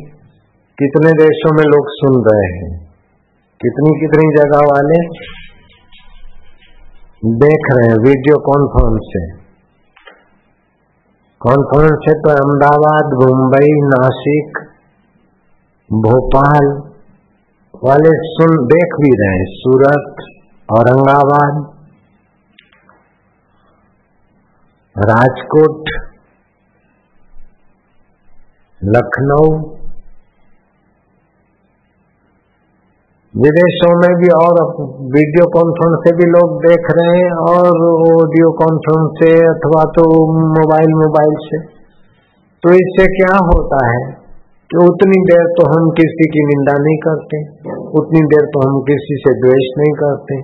कितने 0.78 1.12
देशों 1.12 1.56
में 1.56 1.64
लोग 1.64 1.86
सुन 1.88 2.24
रहे 2.32 2.48
हैं। 2.56 2.93
कितनी 3.60 3.90
कितनी 4.00 4.24
जगह 4.34 4.62
वाले 4.62 4.96
देख 7.42 7.68
रहे 7.72 7.90
हैं 7.90 7.98
वीडियो 7.98 8.38
कॉन्फ्रेंस 8.38 9.04
से। 9.04 9.20
कॉन्फ्रेंस 11.40 11.98
से 12.04 12.14
तो 12.14 12.30
अहमदाबाद, 12.30 13.14
मुंबई, 13.22 13.70
नासिक, 13.84 14.58
भोपाल 15.90 16.68
वाले 17.84 18.10
सुन, 18.24 18.56
देख 18.66 18.96
भी 19.00 19.12
रहे 19.20 19.38
हैं। 19.38 19.46
सूरत, 19.52 20.24
औरंगाबाद, 20.68 21.62
राजकोट, 24.96 25.94
लखनऊ 28.82 29.73
विदेशों 33.34 33.92
में 34.00 34.12
भी 34.18 34.28
और 34.32 34.58
वीडियो 35.14 35.44
कॉन्फ्रेंस 35.54 35.94
से 36.02 36.10
भी 36.18 36.26
लोग 36.34 36.52
देख 36.64 36.84
रहे 36.98 37.14
हैं 37.14 37.32
और 37.44 37.78
ऑडियो 38.08 38.50
कॉन्फ्रेंस 38.60 39.08
से 39.22 39.30
अथवा 39.46 39.86
तो 39.96 40.04
मोबाइल 40.50 40.94
मोबाइल 41.00 41.34
से। 41.46 41.60
तो 42.62 42.76
इससे 42.76 43.06
क्या 43.14 43.32
होता 43.48 43.80
है 43.86 44.04
कि 44.70 44.78
उतनी 44.84 45.18
देर 45.24 45.50
तो 45.58 45.66
हम 45.72 45.90
किसी 45.98 46.28
की 46.28 46.44
निंदा 46.44 46.76
नहीं 46.84 47.02
करते, 47.08 47.42
उतनी 47.98 48.24
देर 48.28 48.48
तो 48.54 48.64
हम 48.68 48.80
किसी 48.84 49.20
से 49.24 49.34
द्वेष 49.40 49.68
नहीं 49.78 49.98
करते, 50.04 50.40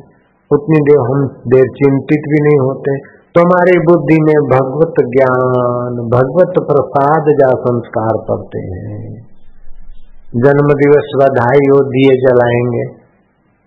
उतनी 0.51 0.85
देर 0.91 1.01
हम 1.07 1.25
देर 1.49 1.73
चिंतित 1.79 2.31
भी 2.35 2.45
नहीं 2.45 2.61
होते। 2.67 2.99
तो 3.35 3.41
हमारी 3.41 3.81
बुद्धि 3.87 4.21
में 4.21 4.37
भगवत 4.53 5.03
ज्ञान, 5.11 6.07
भगवत 6.13 6.63
प्रसाद 6.69 7.35
जा 7.41 7.57
संस्कार 7.65 8.25
पड़ते 8.31 8.69
हैं। 8.71 9.30
जन्म 10.37 10.67
दिवस 10.67 11.13
बधाई 11.17 11.59
हो, 11.59 11.85
दिए 11.85 12.17
जलाएँगे। 12.17 12.85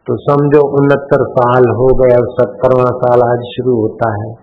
तो 0.07 0.17
समझो 0.17 0.67
उनहत्तर 0.67 1.17
साल 1.21 1.63
हो 1.63 1.87
गए 1.95 2.15
और 2.15 2.27
सत्तरवा 2.27 2.83
साल 2.83 3.19
आज 3.31 3.39
शुरू 3.45 3.81
होता 3.81 4.09
है। 4.09 4.33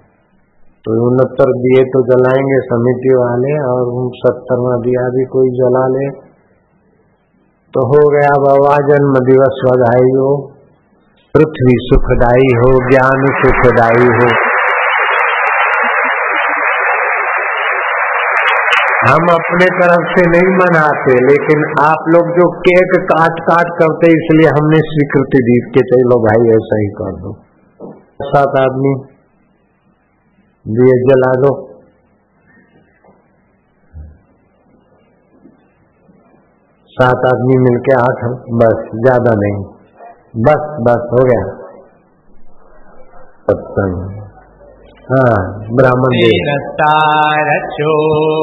तो 0.84 1.06
उनहत्तर 1.10 1.44
दिए 1.44 1.84
तो 1.84 2.02
जलाएँगे 2.02 2.60
समिति 2.60 3.14
वाले 3.14 3.68
और 3.68 4.10
सत्तरवा 4.14 4.76
दिया 4.76 5.08
भी 5.08 5.24
कोई 5.24 5.48
जला 5.48 5.86
ले। 5.86 6.10
तो 7.74 7.86
हो 7.86 8.10
गया 8.10 8.40
बाबा 8.40 8.76
जन्म 8.76 9.12
दिवस 9.12 9.60
बधाई 9.72 10.10
हो। 10.10 10.52
पृथ्वी 11.34 11.72
सुखदाई 11.72 12.56
हो, 12.56 12.90
ज्ञान 12.90 13.26
सुखदाई 13.44 14.06
हो। 14.06 14.49
हम 19.08 19.28
अपने 19.32 19.66
तरफ़ 19.66 20.08
से 20.08 20.22
नहीं 20.30 20.48
मनाते, 20.56 21.12
लेकिन 21.26 21.62
आप 21.80 22.08
लोग 22.08 22.26
जो 22.30 22.48
केक 22.60 22.90
काट 23.04 23.38
काट 23.40 23.70
करते, 23.78 24.06
इसलिए 24.06 24.48
हमने 24.48 24.80
स्वीकृति 24.80 25.38
दी 25.38 25.60
के 25.70 25.80
चलो 25.80 26.18
भाई 26.20 26.50
ऐसा 26.56 26.80
ही 26.80 26.88
कर 26.88 27.16
दो। 27.20 27.32
सात 28.22 28.58
आदमी, 28.60 28.94
दिए 30.66 30.98
जला 31.00 31.32
दो। 31.40 31.54
सात 36.96 37.26
आदमी 37.26 37.56
मिलके 37.56 37.94
आठ, 37.94 38.24
बस, 38.52 38.88
ज़्यादा 38.94 39.34
नहीं। 39.34 39.64
बस 40.44 40.70
बस, 40.80 41.10
हो 41.12 41.24
गया। 41.24 41.44
सत्संग। 43.50 44.19
रक्षो 47.50 47.94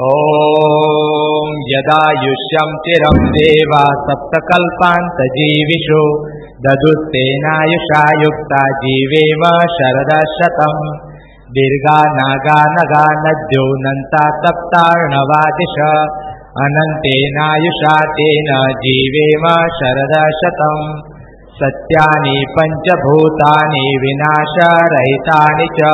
ॐ 0.00 1.48
यदायुष्यं 1.68 2.76
चिरं 2.76 3.30
देवा 3.30 3.84
सप्तकल्पान्तजीविषु। 4.06 6.02
ददुस्तेनायुषा 6.66 8.02
युक्ता 8.22 8.62
जीवेम 8.72 9.42
शरदशतम् 9.66 11.10
दीर्घा 11.50 12.00
नागा 12.12 12.58
नगा 12.72 13.04
नद्यो 13.20 13.64
नन्ता 13.74 14.30
सप्तार्णवादिश 14.44 15.76
अनन्तेनायुषा 16.58 17.96
तेन 18.00 18.48
जीवेम 18.72 19.44
शरदशतम्। 19.78 21.02
सत्यानि 21.60 22.44
पञ्चभूतानि 22.58 23.84
विनाशरहितानि 24.02 25.66
च। 25.80 25.90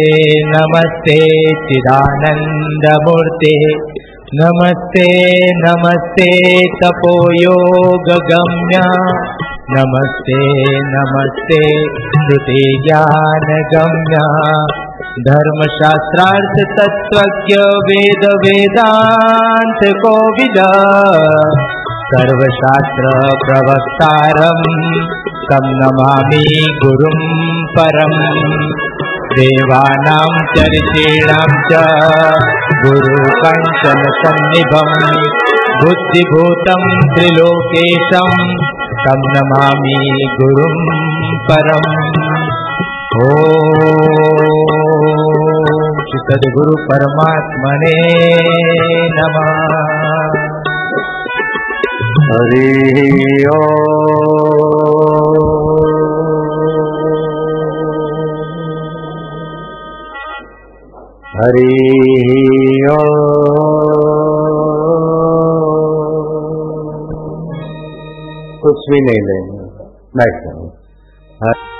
नमस्ते 0.46 1.18
चिदानन्दमूर्ते। 1.54 3.54
नमस्ते 4.34 5.06
नमस्ते 5.68 6.30
तपोयोगगम्य। 6.84 8.80
नमस्ते 9.78 10.40
नमस्ते 10.80 11.62
श्रुतिज्ञानगम्य। 12.02 14.26
धर्मशास्त्रार्थतत्त्वज्ञ 15.20 17.60
वेदवेदान्तकोविद 17.90 20.58
सर्वशास्त्रप्रवक्तारम् 22.08 24.64
तं 25.50 25.68
नमामि 25.78 26.40
गुरुं 26.82 27.20
परम् 27.76 28.18
देवानां 29.38 30.42
चरितेणां 30.50 31.46
च 31.70 31.80
गुरुकञ्चनसन्निभम् 32.82 34.92
बुद्धिभूतं 35.80 36.84
त्रिलोकेशं 37.14 38.28
तं 39.06 39.24
नमामि 39.36 39.96
गुरुं 40.36 40.76
परम् 41.48 41.90
ॐ 43.24 43.26
श्री 46.08 46.20
सद्गुरु 46.28 46.74
परमात्मने 46.88 47.92
नमः 49.18 50.43
हरि 52.24 53.46
ओ। 53.48 53.64
हरि 61.36 61.66
ओ। 62.90 63.02
कुछ 68.62 68.88
भी 68.90 69.00
नहीं 69.00 69.22
लेंगे 69.22 69.58
बैठ 70.16 70.42
जाओ। 70.44 71.73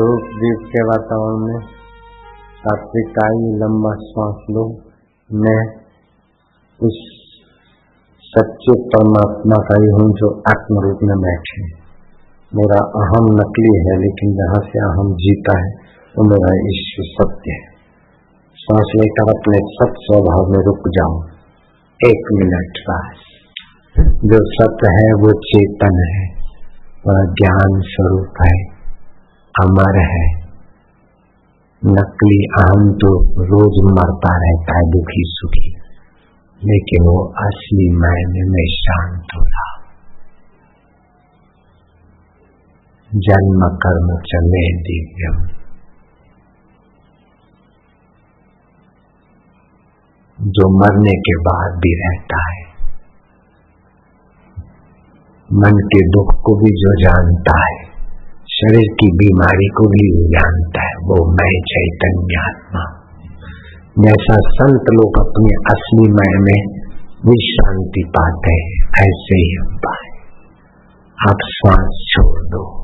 धूप 0.00 0.20
दीप 0.22 0.68
के 0.68 0.82
वातावरण 0.82 1.46
में 1.46 1.60
सात्विकाई 2.56 3.58
लंबा 3.58 3.94
श्वास 3.94 4.46
लो। 4.50 4.80
मैं 5.34 5.66
उस 6.82 6.98
सच्चे 8.20 8.82
परमात्मा 8.82 9.56
का 9.56 9.82
ही 9.82 9.90
हूँ 9.90 10.12
जो 10.12 10.42
आत्म 10.48 10.80
रूप 10.80 10.98
में 11.02 11.18
बैठे 11.18 11.80
मेरा 12.54 12.84
अहम 12.84 13.24
नकली 13.24 13.78
है, 13.78 14.00
लेकिन 14.00 14.32
जहाँ 14.32 14.60
से 14.60 14.78
अहम 14.78 15.14
जीता 15.14 15.58
है, 15.58 15.72
वो 16.18 16.24
मेरा 16.24 16.68
ईश्वर 16.68 17.04
सत्य 17.04 17.52
है। 17.52 17.70
श्वास 18.56 18.92
लेकर 18.96 19.30
अपने 19.30 19.58
सत 19.58 19.94
स्वभाव 19.98 20.50
में 20.50 20.58
रुक 20.58 20.88
जाओ। 20.88 21.22
एक 22.08 22.32
मिनट 22.32 22.78
का 22.90 23.08
जो 24.08 24.44
सत्य 24.54 24.90
है, 24.90 25.12
वो 25.12 25.32
चेतन 25.32 26.16
है। 26.16 26.26
वह 27.06 27.24
ज्ञान 27.24 27.80
स्वरूप 27.80 28.34
है। 28.46 28.69
अमर 29.62 29.98
है। 29.98 30.40
नकली 31.84 32.44
अहम 32.44 32.92
तो 32.92 33.24
रोज 33.44 33.92
मरता 33.92 34.32
रहता 34.32 34.76
है, 34.76 34.90
दुखी 34.90 35.22
सुखी। 35.26 35.80
लेकिन 36.64 37.02
वो 37.02 37.24
असली 37.24 37.96
मायने 37.96 38.50
में 38.50 38.66
शांत 38.70 39.24
हो 39.36 39.40
रहा 39.40 39.70
जन्म 43.14 43.76
कर्म 43.76 44.20
चले 44.20 44.76
दिव्यम। 44.76 45.60
जो 50.40 50.78
मरने 50.78 51.10
के 51.10 51.36
बाद 51.36 51.78
भी 51.78 52.08
रहता 52.08 52.52
है। 52.52 52.70
मन 55.52 55.72
के 55.72 56.08
दुख 56.08 56.42
को 56.44 56.56
भी 56.56 56.70
जो 56.70 57.02
जानता 57.02 57.58
है। 57.58 57.89
शरीर 58.60 58.94
की 59.00 59.06
बीमारी 59.06 59.66
को 59.66 59.88
भी 59.88 60.28
जानता 60.28 60.82
है, 60.82 60.88
वो 60.88 61.32
मैं 61.32 61.60
चैतन्य 61.60 62.40
आत्मा। 62.42 63.00
जैसा 64.06 64.34
संत 64.34 64.80
लोग 64.80 65.18
अपने 65.20 65.74
असली 65.74 66.12
मय 66.12 66.38
में 66.38 66.80
विश्रांति 67.26 68.04
पाते 68.08 68.54
हैं, 68.54 68.84
ऐसे 68.84 69.36
ही 69.36 69.56
हम 69.60 69.76
पाए। 69.76 70.10
आप 71.30 71.36
श्वास 71.42 72.06
छोड़ 72.10 72.48
दो। 72.48 72.80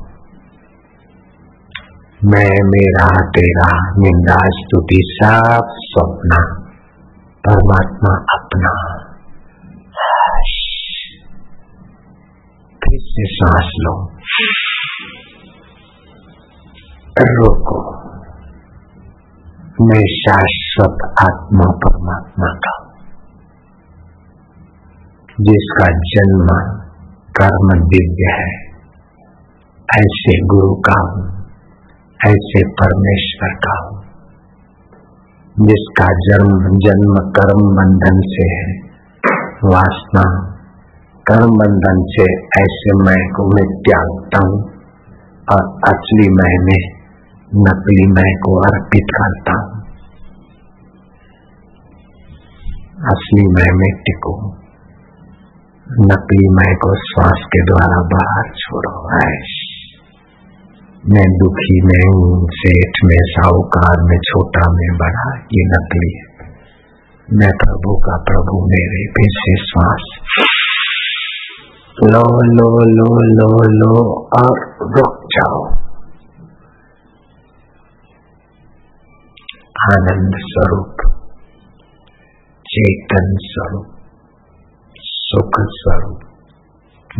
मैं, 2.25 2.67
मेरा, 2.67 3.29
तेरा, 3.29 3.91
निंदा, 3.97 4.35
स्तुति 4.35 5.19
सब 5.23 5.63
स्वप्न, 5.67 6.61
परमात्मा 7.49 8.25
अपना। 8.33 9.03
फिर 12.71 12.99
से 12.99 13.23
सांस 13.25 13.71
लो। 13.79 14.16
रोको। 17.21 17.97
मैं 19.81 20.03
शाश्वत 20.09 20.97
आत्मा 21.21 21.71
परमात्मा 21.71 22.47
का 22.47 22.87
जिसका 25.41 25.85
जन्म, 25.85 26.47
कर्म, 27.31 27.79
दिव्य 27.79 28.31
है, 28.31 28.49
ऐसे 29.99 30.45
गुरु 30.45 30.75
का 30.75 30.99
हूँ, 30.99 31.45
ऐसे 32.27 32.63
परमेश्वर 32.67 33.53
का 33.53 33.79
हूँ। 33.79 34.03
जिसका 35.65 36.05
जन्म 36.05 36.79
जन्म, 36.79 37.29
कर्म, 37.29 37.75
बंधन 37.75 38.21
से 38.25 38.53
है, 38.53 38.79
वासना, 39.63 40.53
कर्म, 41.25 41.49
बंधन 41.49 42.05
से 42.07 42.23
ऐसे 42.61 43.03
मैं 43.03 43.29
को 43.29 43.47
मैं 43.47 43.81
त्यागता 43.81 44.47
हूँ 44.47 44.61
और 45.53 45.79
असली 45.87 46.29
मैं 46.29 46.65
में 46.65 46.96
नकली 47.55 48.11
मैं 48.11 48.35
को 48.35 48.59
अर्पित 48.59 49.05
करता 49.15 49.53
हूँ। 49.61 49.81
असली 53.11 53.47
मैं 53.47 53.75
में 53.75 54.01
टिको 54.01 54.53
नकली 56.01 56.49
मैं 56.49 56.75
को 56.75 56.95
श्वास 56.95 57.45
के 57.47 57.65
द्वारा 57.65 58.01
बाहर 58.01 58.53
छोड़ो। 58.55 59.17
ऐश। 59.17 59.53
मैं 61.09 61.37
दुखी, 61.37 61.81
में 61.85 62.07
हूँ 62.07 62.47
सेठ, 62.51 62.91
में 63.05 63.17
साहूकार, 63.21 64.03
में 64.03 64.17
छोटा, 64.17 64.71
में 64.71 64.97
बड़ा, 64.97 65.37
ये 65.37 65.65
नकली 65.65 66.17
है। 66.17 66.47
मैं 67.33 67.51
प्रभु 67.51 67.97
का 67.97 68.17
प्रभु, 68.17 68.67
मेरे 68.67 69.07
फिर 69.07 69.29
से 69.29 69.55
श्वास। 69.63 70.05
लो 72.03 72.23
लो 72.43 72.79
लो 72.85 73.15
लो 73.21 73.63
लो 73.63 74.25
और 74.43 74.59
रुक 74.97 75.27
जाओ। 75.35 75.86
आनंद 79.85 80.35
स्वरूप 80.35 81.01
चेतन 82.65 83.27
स्वरूप 83.37 83.85
सुख 85.01 85.59
स्वरूप 85.59 86.19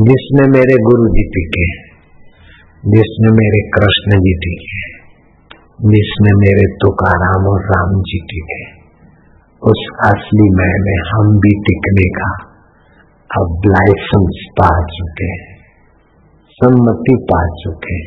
जिसमें 0.02 0.48
मेरे 0.48 0.78
गुरु 0.84 1.08
जी 1.08 1.24
टिके 1.28 1.68
जिसमें 2.84 3.30
मेरे 3.32 3.60
कृष्ण 3.70 4.20
जी 4.20 4.34
टिके 4.38 4.80
जिसमें 5.92 6.32
मेरे 6.40 6.68
तुकाराम 6.76 7.48
और 7.48 7.62
राम 7.66 8.02
जी 8.02 8.20
टिके, 8.20 8.60
उस 9.62 9.84
असली 10.04 10.50
मैं 10.50 10.72
में 10.80 11.10
हम 11.10 11.38
भी 11.38 11.54
टिकने 11.60 12.10
का 12.10 12.32
अब 13.32 13.62
लाइसेंस 13.66 14.42
पा 14.60 14.72
चुके 14.96 15.30
सम्मति 16.60 17.18
पा 17.32 17.46
चुके 17.58 18.00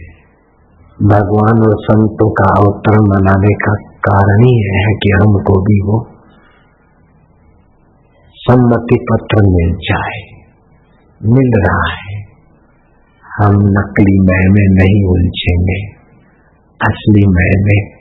भगवान 0.98 1.62
और 1.68 1.74
संतों 1.82 2.30
का 2.30 2.50
अवतरण 2.58 3.00
मनाने 3.00 3.54
का 3.54 3.89
कारण 4.00 4.44
ही 4.44 4.54
है 4.68 4.94
कि 4.94 5.10
हमको 5.22 5.60
भी 5.62 5.80
वो 5.86 6.06
सम्मति 8.34 9.06
पत्र 9.12 9.36
मिल 9.42 9.72
जाए, 9.74 10.20
मिल 11.24 11.52
रहा 11.58 11.92
है। 11.92 12.20
हम 13.38 13.52
नकली 13.52 14.18
मय 14.20 14.48
में 14.50 14.68
नहीं 14.74 15.04
उलझेंगे। 15.08 15.86
असली 16.90 17.26
मय 17.26 17.52
में 17.62 18.00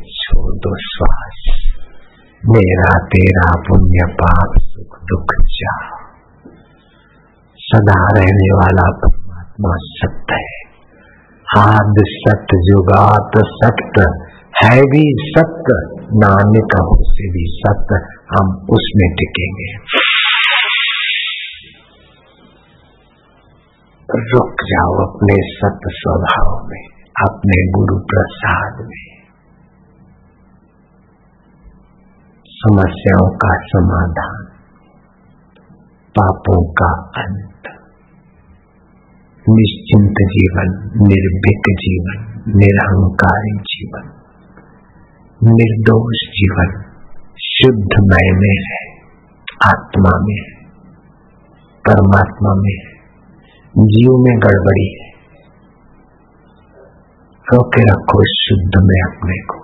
छोड़ 0.00 0.56
दो 0.56 0.76
श्वास। 0.78 1.44
मेरा 2.48 3.06
तेरा 3.06 3.52
पुण्य 3.68 4.14
पाप 4.14 4.52
सुख 4.58 4.98
दुख 5.04 5.26
जा 5.48 5.76
सदा 7.58 8.06
रहने 8.16 8.54
वाला 8.54 9.08
परमात्मा 9.60 9.74
सत्य 9.78 10.34
है। 10.34 10.74
आद 11.62 11.94
सत्य 12.06 12.56
जुगात 12.56 13.32
सत्य 13.36 14.00
है 14.64 14.80
भी 14.80 15.32
सत्य 15.36 15.96
नानक 16.14 16.98
से 17.00 17.30
भी 17.30 17.44
सत्य 17.46 17.94
हम 18.36 18.66
उसमें 18.70 19.14
टिकेंगे। 19.14 19.78
रुक 24.14 24.54
जाओ 24.64 25.08
अपने 25.08 25.34
सत्य 25.38 25.90
स्वभाव 25.90 26.68
में, 26.68 26.84
अपने 27.28 27.72
गुरु 27.72 27.98
प्रसाद 27.98 28.86
में। 28.86 29.14
समस्याओं 32.46 33.36
का 33.36 33.56
समाधान, 33.56 34.44
पापों 36.18 36.72
का 36.72 37.22
अंत। 37.22 37.53
निश्चिंत 39.48 40.14
जीवन, 40.20 40.68
निर्भिक 41.08 41.62
जीवन, 41.80 42.20
निरहंकारी 42.56 43.50
जीवन, 43.50 44.06
निर्दोष 45.42 46.22
जीवन 46.30 46.70
शुद्ध 47.38 47.92
मय 48.00 48.30
में 48.32 48.62
है, 48.70 48.78
आत्मा 49.64 50.12
में 50.22 50.64
परमात्मा 51.88 52.54
में 52.54 52.74
है, 52.74 52.92
जीव 53.78 54.12
में 54.12 54.38
गड़बड़ी 54.38 54.86
है। 55.00 55.12
रोके 57.52 57.82
रखो 57.82 58.22
शुद्ध 58.26 58.72
में 58.82 59.02
अपने 59.02 59.38
को। 59.38 59.60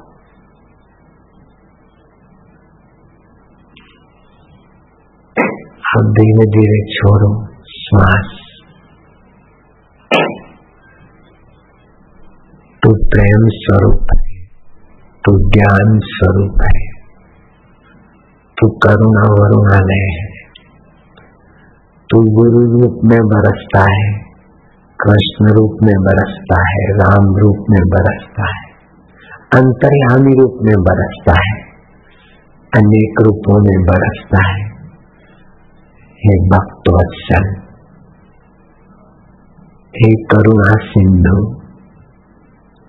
हम 5.95 6.13
धीरे 6.13 6.51
धीरे 6.51 6.95
छोड़ो, 6.95 7.47
श्वास 7.71 8.40
तू 12.91 12.95
प्रेम 12.95 13.45
स्वरूप 13.49 14.07
है, 14.15 14.47
तू 15.25 15.33
ज्ञान 15.39 15.99
स्वरूप 15.99 16.63
है, 16.63 16.81
तू 18.59 18.69
करुणा 18.69 19.23
वरुणालय 19.33 20.01
है, 20.01 20.25
तू 22.11 22.21
गुरु 22.21 22.63
रूप 22.73 22.97
में 23.05 23.19
बरसता 23.27 23.81
है, 23.81 24.09
कृष्ण 24.99 25.53
रूप 25.53 25.77
में 25.83 25.95
बरसता 25.95 26.63
है, 26.69 26.83
राम 26.93 27.29
रूप 27.37 27.71
में 27.71 27.81
बरसता 27.89 28.43
है, 28.43 28.65
अंतर्यामी 29.55 30.33
रूप 30.33 30.59
में 30.63 30.75
बरसता 30.83 31.33
है, 31.33 31.55
अनेक 32.73 33.23
रूपों 33.27 33.61
में 33.61 33.85
बरसता 33.85 34.49
है, 34.49 34.61
हे 36.19 36.37
भक्त 36.49 36.93
वत्सल, 36.95 37.49
हे 39.95 40.13
करुणा 40.25 40.75
सिंधु 40.91 41.60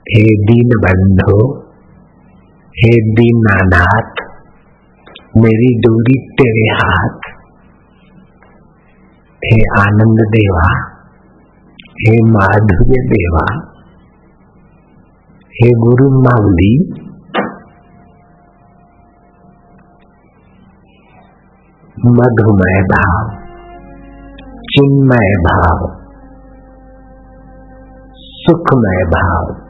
हे 0.01 0.23
दीन 0.45 0.69
बंधु 0.77 1.33
हे 2.77 2.89
दीनानाथ 3.11 4.21
मेरी 5.37 5.79
डोरी 5.79 6.15
तेरे 6.31 6.63
हाथ। 6.73 7.27
हे 9.45 9.81
आनंद 9.81 10.23
देवा, 10.29 10.65
हे 11.99 12.15
माधुर्य 12.23 13.01
देवा, 13.05 13.45
हे 15.51 15.69
गुरु 15.69 16.09
मावली 16.21 16.73
मधुमय 22.05 22.81
भाव, 22.83 23.31
चिन्मय 24.59 25.33
भाव, 25.41 25.89
सुखमय 28.17 29.03
भाव। 29.03 29.60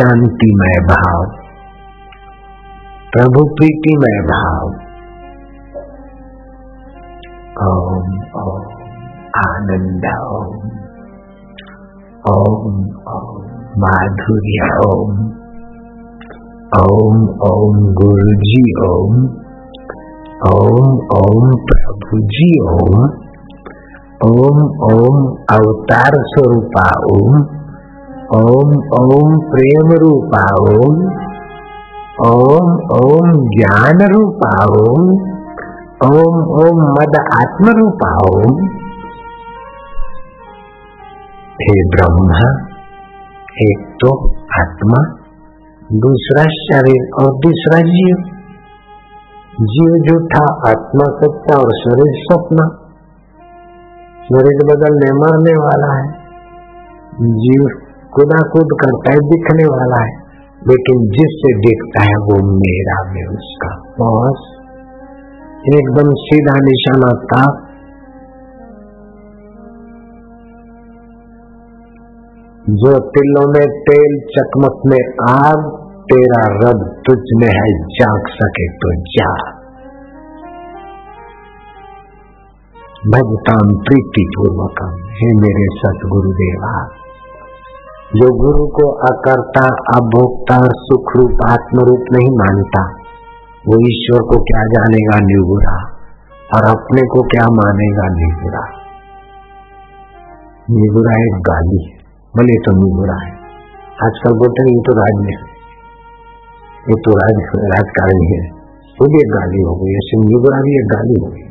शांतिमय 0.00 0.80
भाव 0.80 1.24
प्रभु 3.12 3.54
प्रीतिमय 3.54 4.20
भाव 4.22 4.86
ओम 7.62 8.18
ओम, 8.42 8.62
आनंद, 9.46 10.04
ओम। 10.22 10.68
ओम 12.32 12.74
ओम, 13.08 13.42
माधुर्य, 13.78 14.78
ओम। 14.86 15.10
ओम 16.80 17.28
ओम 17.28 17.94
गुरु 17.94 18.32
ओम। 18.92 19.24
ओम 20.48 20.98
ओम 21.16 21.50
प्रभु 21.50 22.18
जी 22.18 22.60
ओम। 22.60 23.04
ओम 24.24 24.62
ओम, 24.92 25.36
अवतार 25.52 26.12
स्वरूपा, 26.16 26.90
ओम। 27.12 27.65
ओम 28.34 28.70
ओम 29.00 29.34
प्रेम 29.50 29.90
रूपा 29.92 30.40
ओम 30.60 30.96
ओम 32.26 32.72
ओम 32.96 33.32
ज्ञान 33.48 34.00
रूपा 34.12 34.50
ओम 34.64 35.10
ओम 36.06 36.40
ओम 36.60 36.80
मद 36.88 37.18
आत्म 37.34 37.76
रूपा 37.80 38.10
ओम 38.30 38.56
हे 41.60 41.88
ब्रह्मा 41.88 42.40
एक 43.62 43.86
तो 44.00 44.10
आत्मा, 44.60 44.98
दूसरा 45.92 46.42
शरीर 46.42 47.06
और 47.18 47.38
दूसरा 47.38 47.80
जीव। 47.80 48.16
जीव 49.60 49.94
जो 50.08 50.18
था 50.26 50.70
आत्मा 50.70 51.04
सत्ता 51.04 51.56
और 51.56 51.72
शरीर 51.74 52.22
सपना 52.24 52.66
शरीर 54.24 54.58
बदलने, 54.66 55.12
मरने 55.12 55.58
वाला 55.58 55.96
है। 55.96 56.08
जीव 57.22 57.85
खुदा 58.16 58.48
खुद 58.48 58.68
करता 58.84 59.12
है 59.12 59.18
दिखने 59.18 59.64
वाला 59.64 60.04
है, 60.04 60.14
लेकिन 60.68 61.08
जिससे 61.08 61.52
देखता 61.58 62.02
है 62.02 62.16
वो 62.18 62.36
मेरा 62.54 63.12
में 63.12 63.36
उसका। 63.36 63.70
बॉस, 63.98 64.44
एकदम 65.74 66.10
सीधा 66.14 66.54
निशाना 66.62 67.10
था। 67.26 67.44
जो 72.70 72.98
तिलों 73.08 73.46
में 73.48 73.66
तेल, 73.82 74.20
चकमक 74.38 74.80
में 74.86 75.02
आग, 75.30 75.66
तेरा 76.12 76.42
रब 76.46 77.02
तुझ 77.06 77.18
में 77.36 77.48
है, 77.48 77.68
जाग 77.88 78.22
सके 78.28 78.68
तो 78.76 78.94
जा। 79.16 79.32
भगतान 83.06 83.76
प्रीति 83.76 84.30
पूर्वकम 84.38 84.94
हे 85.12 85.34
मेरे 85.40 85.66
सतगुरुदेवा। 85.78 87.05
जो 88.06 88.26
गुरु 88.36 88.66
को 88.66 88.84
अकर्ता, 89.06 89.62
अभोक्ता 89.94 90.56
सुख 90.80 91.08
रूप 91.16 91.40
आत्म 91.50 91.86
रूप 91.86 92.04
नहीं 92.12 92.28
मानता, 92.36 92.82
वो 93.64 93.78
ईश्वर 93.86 94.20
को 94.22 94.38
क्या 94.44 94.62
जानेगा 94.66 95.16
निगुरा? 95.18 95.72
और 96.56 96.68
अपने 96.70 97.02
को 97.02 97.22
क्या 97.22 97.46
मानेगा 97.50 98.06
निगुरा? 98.08 98.62
निगुरा 100.70 101.16
एक 101.24 101.40
गाली 101.50 101.80
है 101.84 101.96
बोले 102.34 102.56
तो 102.58 102.76
निगुरा 102.76 103.18
है। 103.24 103.32
आजकल 104.04 104.32
बोलते 104.32 104.62
हैं, 104.62 104.70
ये 104.70 104.80
तो 104.86 104.92
राज 105.00 105.16
में 105.24 105.36
ये 106.88 106.96
तो 107.04 107.10
राज, 107.12 107.36
राजकारणी 107.72 108.26
है। 108.32 108.40
वो 108.98 109.06
भी 109.06 109.18
एक 109.18 109.30
गाली 109.34 109.62
हो 109.62 109.76
गई 109.76 109.92
ऐसे 109.96 110.24
निगुरा 110.24 110.60
भी 110.60 110.78
एक 110.78 110.86
गाली 110.94 111.20
हो 111.20 111.28
गई 111.30 111.46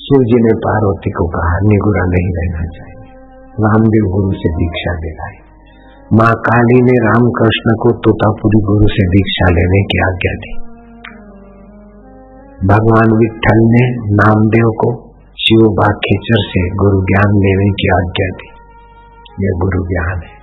शिव 0.00 0.20
जी 0.24 0.38
ने 0.44 0.52
पार्वती 0.66 1.10
को 1.10 1.26
कहा, 1.26 1.58
निगुरा 1.62 2.04
नहीं 2.04 2.30
रहना 2.36 2.64
चाहिए। 2.70 2.95
रामदेव 3.60 4.12
गुरु 4.12 4.32
से 4.32 4.48
दीक्षा 4.48 4.94
दिलाई 4.94 5.46
माँ 6.12 6.34
काली 6.34 6.82
ने 6.82 6.92
रामकृष्ण 6.92 7.76
को 7.76 7.90
तोतापुरी 7.92 8.60
गुरु 8.60 8.86
से 8.88 9.06
दीक्षा 9.06 9.50
लेने 9.50 9.82
की 9.82 9.98
आज्ञा 10.02 10.34
दी। 10.34 10.76
भगवान 12.66 13.18
विठल 13.18 13.58
ने 13.58 14.14
नामदेव 14.14 14.68
को 14.68 15.14
शिव 15.38 15.68
बा 15.68 15.92
खेचर 15.92 16.36
से 16.38 16.70
गुरु 16.74 17.00
ज्ञान 17.00 17.34
लेने 17.36 17.70
की 17.70 17.88
आज्ञा 17.94 18.28
दी। 18.28 18.48
यह 19.44 19.58
गुरु 19.58 19.82
ज्ञान 19.82 20.20
है। 20.24 20.36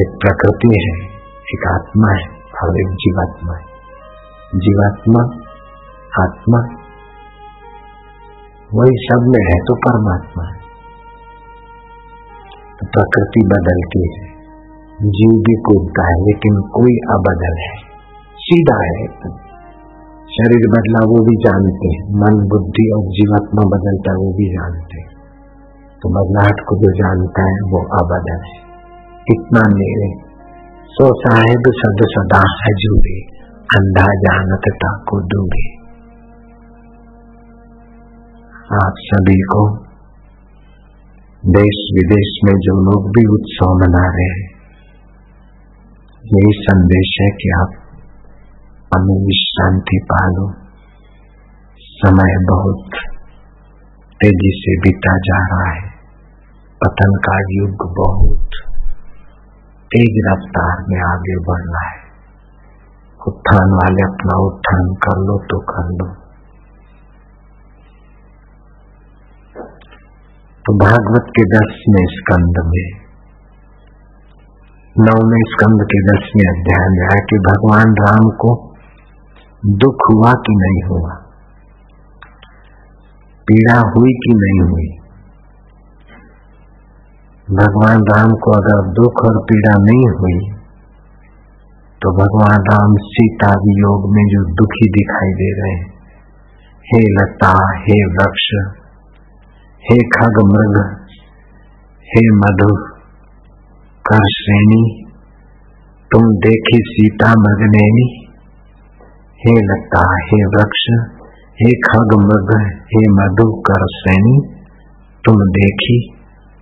एक 0.00 0.08
प्रकृति 0.08 0.68
है, 0.68 1.08
एक 1.28 1.68
आत्मा 1.74 2.12
है 2.12 2.28
और 2.62 2.80
एक 2.80 2.88
जीवात्मा 2.94 3.52
है। 3.52 3.64
जीवात्मा, 4.56 5.22
आत्मा, 6.24 6.58
वही 8.74 9.08
सब 9.12 9.20
में 9.20 9.44
है 9.44 9.58
तो 9.58 9.74
परमात्मा 9.74 10.44
है। 10.52 10.57
प्रकृति 12.84 13.40
बदलती 13.46 14.02
है 14.08 14.38
जीव 15.02 15.30
भी 15.30 15.54
कूदता 15.54 16.02
है, 16.06 16.20
लेकिन 16.20 16.60
कोई 16.60 16.96
अबदल 17.10 17.56
है। 17.58 17.76
सीधा 18.36 18.76
है 18.84 19.06
शरीर 20.28 20.68
बदला 20.70 21.06
वो 21.06 21.24
भी 21.24 21.36
जानते 21.36 21.86
हैं, 21.86 22.02
मन, 22.02 22.48
बुद्धि 22.48 22.90
और 22.96 23.02
जीवात्मा 23.02 23.62
बदलता 23.62 24.12
वो 24.12 24.32
भी 24.32 24.48
जानते 24.54 25.00
हैं। 25.00 25.08
तो 26.02 26.08
बदलाहट 26.08 26.60
को 26.68 26.76
जो 26.76 26.92
जानता 26.92 27.42
है, 27.42 27.60
वो 27.70 27.78
अबदल 27.78 28.42
है। 28.44 28.68
इतना 29.30 29.62
मेरे 29.68 30.28
सो 30.86 31.20
साहेब 31.20 31.62
सद 31.68 32.06
सदा 32.10 32.42
हजूरे 32.64 33.20
अंधा 33.78 34.04
जानत 34.04 34.62
को 34.82 35.20
दूँगे 35.20 35.78
आप 38.74 38.92
सभी 38.98 39.40
को 39.40 39.87
देश 41.48 41.76
विदेश 41.94 42.40
में 42.44 42.52
जो 42.54 42.72
लोग 42.84 43.04
भी 43.10 43.26
उत्सव 43.34 43.70
मना 43.74 44.08
रहे 44.08 44.24
हैं, 44.24 44.48
यही 46.24 46.52
संदेश 46.62 47.16
है 47.20 47.28
कि 47.30 47.50
आप 47.58 47.70
हमें 48.94 49.26
विश्रांति 49.26 50.00
पालो। 50.12 50.52
समय 51.78 52.36
बहुत 52.50 52.90
तेज़ी 54.20 54.50
से 54.58 54.76
बीता 54.80 55.16
जा 55.18 55.38
रहा 55.38 55.70
है। 55.70 55.88
पतन 56.84 57.18
का 57.26 57.38
युग 57.50 57.88
बहुत 57.96 58.50
तेज 59.90 60.20
रफ्तार 60.26 60.84
में 60.88 61.00
आगे 61.00 61.36
बढ़ 61.36 61.62
रहा 61.62 61.88
है। 61.88 61.98
उत्थान 63.28 63.70
वाले 63.72 64.02
अपना 64.02 64.38
उत्थान 64.46 64.94
कर 64.94 65.18
लो 65.18 65.38
तो 65.44 65.58
कर 65.58 65.94
लो। 65.94 66.27
तो 70.68 70.74
भागवत 70.74 71.26
के 71.36 71.42
दसवें 71.42 72.06
स्कंद 72.06 72.58
में। 72.66 72.90
नौवें 74.98 75.42
स्कंद 75.50 75.82
के 75.82 76.00
दसवें 76.06 76.48
अध्याय 76.48 76.88
में 76.88 77.06
है 77.06 77.20
कि 77.20 77.38
भगवान 77.38 77.94
राम 78.00 78.28
को 78.30 78.74
दुख 79.66 79.96
हुआ 80.12 80.32
कि 80.32 80.56
नहीं 80.56 80.82
हुआ? 80.88 81.14
पीड़ा 83.46 83.78
हुई 83.78 84.12
कि 84.12 84.34
नहीं 84.34 84.70
हुई? 84.70 84.88
भगवान 87.54 88.00
राम 88.00 88.30
को 88.30 88.50
अगर 88.50 88.92
दुख 88.92 89.24
और 89.24 89.42
पीड़ा 89.44 89.74
नहीं 89.78 90.08
हुई 90.08 90.50
तो 92.02 92.12
भगवान 92.12 92.60
राम 92.60 92.94
सीता 92.94 93.46
वियोग 93.46 94.10
में 94.16 94.24
जो 94.24 94.54
दुखी 94.54 94.90
दिखाई 94.90 95.32
दे 95.32 95.62
रहे 95.62 95.72
हैं, 95.72 95.90
हे 96.86 97.00
लता, 97.00 97.54
हे 97.78 98.04
वृक्ष 98.06 98.78
हे 99.90 99.96
खग 99.96 100.38
मृग 100.46 100.98
हे 102.08 102.22
मधु, 102.36 102.74
कर 104.06 104.24
श्रेणी, 104.28 105.06
तुम 106.10 106.22
देखी 106.22 106.78
सीता 106.78 107.32
मृगनैनी 107.38 108.28
हे 109.46 109.52
लता, 109.52 110.02
हे 110.24 110.44
वृक्ष, 110.44 110.84
हे 111.62 111.70
खग 111.70 112.14
मृग 112.18 112.52
हे 112.74 113.02
मधु, 113.10 113.62
कर 113.62 113.86
श्रेणी, 113.90 114.38
तुम 115.24 115.34
देखी 115.34 115.98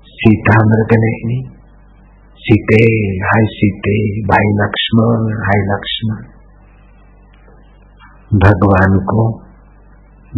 सीता 0.04 0.58
मृग 0.58 0.96
नहीं 0.98 1.42
सीते, 2.36 2.82
हाय 3.24 3.44
सीते, 3.44 4.22
भाई 4.22 4.54
लक्ष्मण, 4.54 5.36
हाय 5.44 5.76
लक्ष्मण। 5.76 6.24
भगवान 8.38 8.98
को 8.98 9.30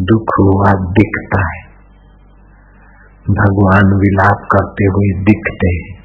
दुख 0.01 0.29
हुआ 0.41 0.73
दिखता 0.73 1.41
है। 1.41 1.68
भगवान 3.31 3.99
विलाप 3.99 4.49
करते 4.53 4.85
हुए 4.85 5.23
दिखते 5.23 5.67
हैं। 5.67 5.99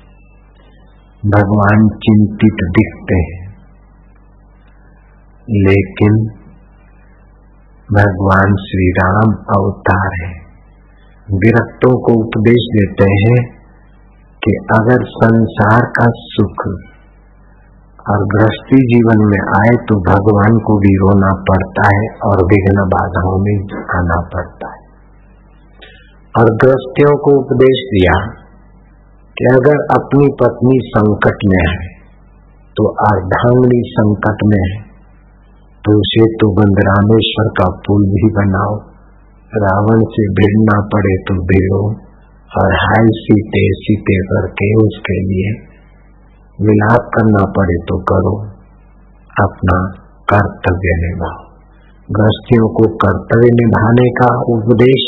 भगवान 1.26 1.88
चिंतित 1.88 2.58
दिखते 2.64 3.16
हैं। 3.16 3.44
लेकिन 5.50 6.12
भगवान 7.94 8.56
श्री 8.56 8.92
राम 8.92 9.32
अवतार 9.32 10.10
है। 10.24 10.44
विरक्तों 11.34 12.00
को 12.00 12.14
उपदेश 12.24 12.68
देते 12.74 13.04
हैं 13.04 13.64
कि 14.44 14.52
अगर 14.74 15.06
संसार 15.06 15.82
का 15.82 16.06
सुख 16.08 16.68
और 18.10 18.28
गृहस्थी 18.28 18.78
जीवन 18.78 19.26
में 19.26 19.42
आए 19.60 19.76
तो 19.76 19.96
भगवान 19.96 20.58
को 20.58 20.80
भी 20.80 20.96
रोना 20.96 21.44
पड़ता 21.50 21.88
है 21.88 22.08
और 22.26 22.46
विघ्न 22.46 22.90
बाधाओं 22.90 23.40
में 23.40 23.58
आना 23.96 24.30
पड़ता 24.36 24.68
है। 24.76 24.83
और 26.34 26.50
गृहस्थियों 26.62 27.12
को 27.26 27.32
उपदेश 27.40 27.82
दिया 27.90 28.14
कि 29.38 29.50
अगर 29.50 29.82
अपनी 29.96 30.30
पत्नी 30.40 30.78
संकट 30.86 31.44
में 31.50 31.60
है 31.60 31.76
तो 32.76 32.86
अर्धांगनी 33.08 33.82
संकट 33.90 34.42
में 34.46 34.62
है 34.62 34.80
तो 35.84 35.98
उसे 36.00 36.26
तो 36.42 36.50
बंद 36.56 36.82
रामेश्वर 36.88 37.52
का 37.60 37.68
पुल 37.86 38.06
भी 38.12 38.30
बनाओ। 38.36 38.74
रावण 39.54 40.04
से 40.14 40.26
भिड़ना 40.34 40.78
पड़े 40.94 41.16
तो 41.24 41.36
भिड़ो 41.44 41.82
और 42.52 42.76
हाय 42.84 43.10
सीते 43.18 43.64
सीते 43.82 44.16
करके 44.30 44.70
उसके 44.84 45.18
लिए 45.24 45.52
विलाप 46.60 47.12
करना 47.16 47.44
पड़े 47.58 47.76
तो 47.84 47.98
करो। 48.12 48.34
अपना 49.38 49.78
कर्तव्य 50.28 50.96
निभाओ। 51.00 51.42
गृहस्थियों 52.10 52.70
को 52.78 52.88
कर्तव्य 53.04 53.52
निभाने 53.60 54.08
का 54.22 54.32
उपदेश 54.54 55.06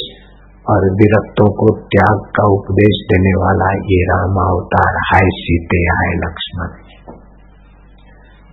और 0.70 0.93
विरक्तों 0.93 1.51
को 1.51 1.80
त्याग 1.80 2.20
का 2.20 2.47
उपदेश 2.47 3.05
देने 3.11 3.30
वाला 3.30 3.72
ये 3.72 4.03
राम 4.03 4.36
अवतार 4.49 4.93
हाय 4.97 5.30
सीते, 5.34 5.78
हाय 5.78 6.13
लक्ष्मण। 6.16 6.68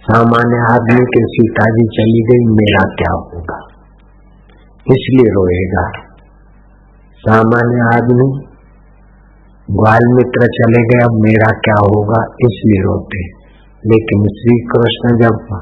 सामान्य 0.02 0.74
आदमी 0.74 1.00
के 1.00 1.24
सीता 1.26 1.64
जी 1.64 1.84
चली 1.84 2.22
गई, 2.22 2.54
मेरा 2.54 2.94
क्या 2.94 3.12
होगा? 3.12 3.58
इसलिए 4.86 5.32
रोएगा। 5.32 5.90
सामान्य 7.18 7.96
आदमी 7.96 8.46
ग्वाल 9.70 10.14
मित्र 10.14 10.46
चले 10.46 10.82
गए 10.82 11.04
अब 11.04 11.12
मेरा 11.12 11.50
क्या 11.50 11.74
होगा? 11.80 12.24
इसलिए 12.24 12.82
रोते। 12.82 13.42
लेकिन 13.86 14.22
श्री 14.22 14.66
कृष्ण 14.72 15.22
जब 15.22 15.58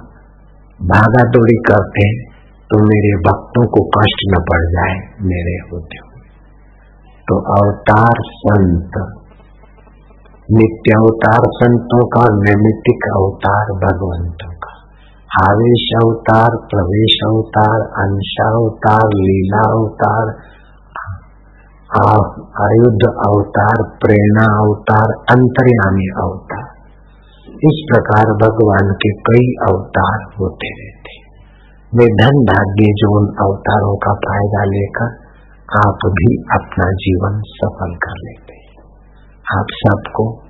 भागा 0.83 1.25
दौड़ी 1.25 1.63
करते 1.69 2.31
तो 2.71 2.85
मेरे 2.85 3.17
भक्तों 3.17 3.67
को 3.67 3.85
कष्ट 3.85 4.33
न 4.33 4.43
पड़ 4.53 4.65
जाए, 4.65 4.97
मेरे 5.23 5.57
होते। 5.73 6.10
तो 7.31 7.37
अवतार 7.55 8.21
संत। 8.37 8.97
नित्य 10.49 10.95
अवतार 10.97 11.45
संतों 11.57 12.01
का 12.07 12.23
नैमितिक 12.37 13.05
अवतार 13.17 13.69
भगवंतों 13.85 14.55
का। 14.55 14.73
आवेश 15.43 15.85
अवतार, 15.97 16.57
प्रवेश 16.71 17.17
अवतार, 17.27 17.77
अंशा 18.05 18.49
अवतार, 18.55 19.07
लीला 19.19 19.63
अवतार 19.71 20.33
आयुद्ध 22.65 23.05
अवतार, 23.27 23.79
प्रेरणा 24.03 24.49
अवतार, 24.59 25.15
अंतर्यामी 25.31 26.11
अवतार। 26.23 26.67
इस 27.71 27.81
प्रकार 27.89 28.35
भगवान 28.43 28.93
के 29.03 29.11
कई 29.29 29.49
अवतार 29.69 30.21
होते 30.41 30.69
रहते। 30.75 31.17
वे 31.93 32.07
धन 32.17 32.45
भाग्य 32.51 32.93
जो 33.01 33.17
उन 33.17 33.27
अवतारों 33.47 33.97
का 33.97 34.13
फ़ायदा 34.27 34.63
लेकर 34.65 35.09
आप 35.79 35.99
भी 36.07 36.43
अपना 36.43 36.91
जीवन 36.91 37.43
सफल 37.47 37.95
कर 37.95 38.15
लेते 38.19 38.61
आप 39.59 39.67
सबको 39.71 40.43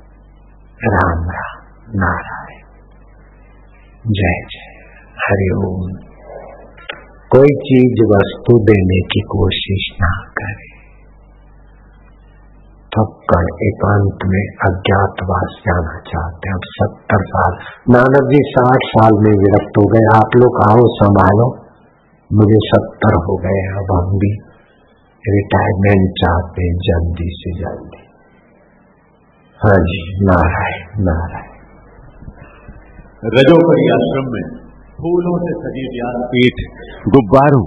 राम 0.84 1.24
राम, 1.24 1.80
नारायण। 1.94 2.60
जय 4.06 4.46
जय। 4.52 4.80
हरिओम 5.18 5.90
कोई 7.30 7.46
चीज़ 7.46 8.06
वस्तु 8.06 8.58
देने 8.58 9.00
की 9.00 9.20
कोशिश 9.20 9.96
ना 10.02 10.30
करे। 10.30 10.70
थप्पड़ 12.86 13.46
एकांत 13.62 14.18
में 14.26 14.46
अज्ञातवास 14.68 15.48
जाना 15.68 16.00
चाहते 16.00 16.48
हैं। 16.48 16.54
अब 16.54 16.60
सत्तर 16.64 17.18
साल। 17.20 17.52
नानक 17.90 18.30
जी, 18.30 18.38
साठ 18.40 18.78
साल 18.84 19.12
में 19.12 19.38
विरक्त 19.38 19.78
हो 19.78 19.84
गए। 19.86 20.16
आप 20.16 20.30
लोग 20.36 20.70
आओ, 20.70 20.76
संभालो। 20.76 21.56
मुझे 22.32 22.58
सत्तर 22.64 23.14
हो 23.14 23.36
गए 23.36 23.60
अब 23.72 24.04
हम 24.04 24.12
भी 24.12 24.49
रिटायरमेंट 25.28 26.04
चाहते 26.20 26.66
हैं 26.66 26.76
जल्दी 26.84 27.24
से 27.30 27.50
जल्दी। 27.56 27.98
हाँ 29.58 29.74
जी 29.80 29.98
नारायण 30.24 31.02
नारायण। 31.08 31.50
रजोपरी 33.34 33.84
आश्रम 33.88 34.30
में 34.34 34.46
फूलों 35.00 35.34
से 35.42 35.52
सजी 35.58 35.84
पीठ 36.30 36.62
गुब्बारों 37.08 37.60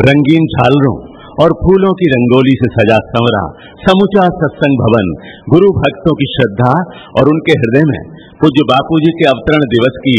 रंगीन 0.00 0.46
छालरों 0.46 0.96
और 1.44 1.54
फूलों 1.60 1.92
की 1.92 2.08
रंगोली 2.10 2.54
से 2.54 2.70
सजा 2.72 2.98
संवरा 3.12 3.44
समूचा 3.84 4.26
सत्संग 4.40 4.82
भवन 4.82 5.14
गुरु 5.50 5.70
भक्तों 5.78 6.14
की 6.14 6.28
श्रद्धा 6.32 6.72
और 7.18 7.30
उनके 7.34 7.58
हृदय 7.58 7.86
में 7.86 8.00
पूज्य 8.42 8.66
बापू 8.72 8.98
जी 8.98 9.12
के 9.12 9.28
अवतरण 9.28 9.68
दिवस 9.68 10.02
की 10.02 10.16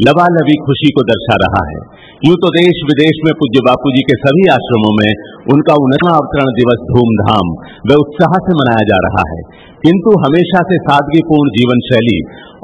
लबालबी 0.00 0.54
खुशी 0.66 0.90
को 0.90 1.02
दर्शा 1.02 1.34
रहा 1.36 1.62
है। 1.68 1.80
यूँ 2.26 2.36
तो 2.36 2.48
देश 2.48 2.78
विदेश 2.84 3.18
में 3.24 3.32
पूज्य 3.34 3.60
बापू 3.60 3.90
जी 3.90 4.02
के 4.02 4.14
सभी 4.20 4.46
आश्रमों 4.48 4.92
में 5.00 5.10
उनका 5.52 5.74
उन्नतवा 5.74 6.14
अवतरण 6.16 6.52
दिवस 6.52 6.86
धूमधाम 6.92 7.50
व 7.90 7.98
उत्साह 8.04 8.38
से 8.46 8.54
मनाया 8.54 8.86
जा 8.92 9.00
रहा 9.08 9.24
है। 9.32 9.42
किंतु 9.86 10.14
हमेशा 10.26 10.62
से 10.62 10.78
सादगीपूर्ण 10.78 11.54
जीवन 11.58 11.84
शैली 11.90 12.16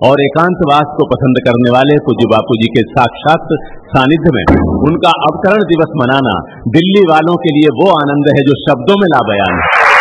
और 0.06 0.22
एकांतवास 0.22 0.96
को 0.96 1.06
पसंद 1.06 1.42
करने 1.48 1.70
वाले 1.70 1.98
पूज्य 1.98 2.26
बापू 2.26 2.56
जी 2.56 2.66
के 2.66 2.82
साक्षात 2.90 3.54
सानिध्य 3.88 4.34
में 4.36 4.44
उनका 4.90 5.14
अवतरण 5.30 5.64
दिवस 5.64 5.94
मनाना 5.96 6.36
दिल्ली 6.68 7.06
वालों 7.10 7.36
के 7.36 7.56
लिए 7.58 7.76
वो 7.82 7.90
आनंद 7.92 8.34
है 8.36 8.42
जो 8.42 8.60
शब्दों 8.62 9.00
में 9.00 9.08
ला 9.08 9.24
बयान 9.28 9.62
है। 9.62 9.97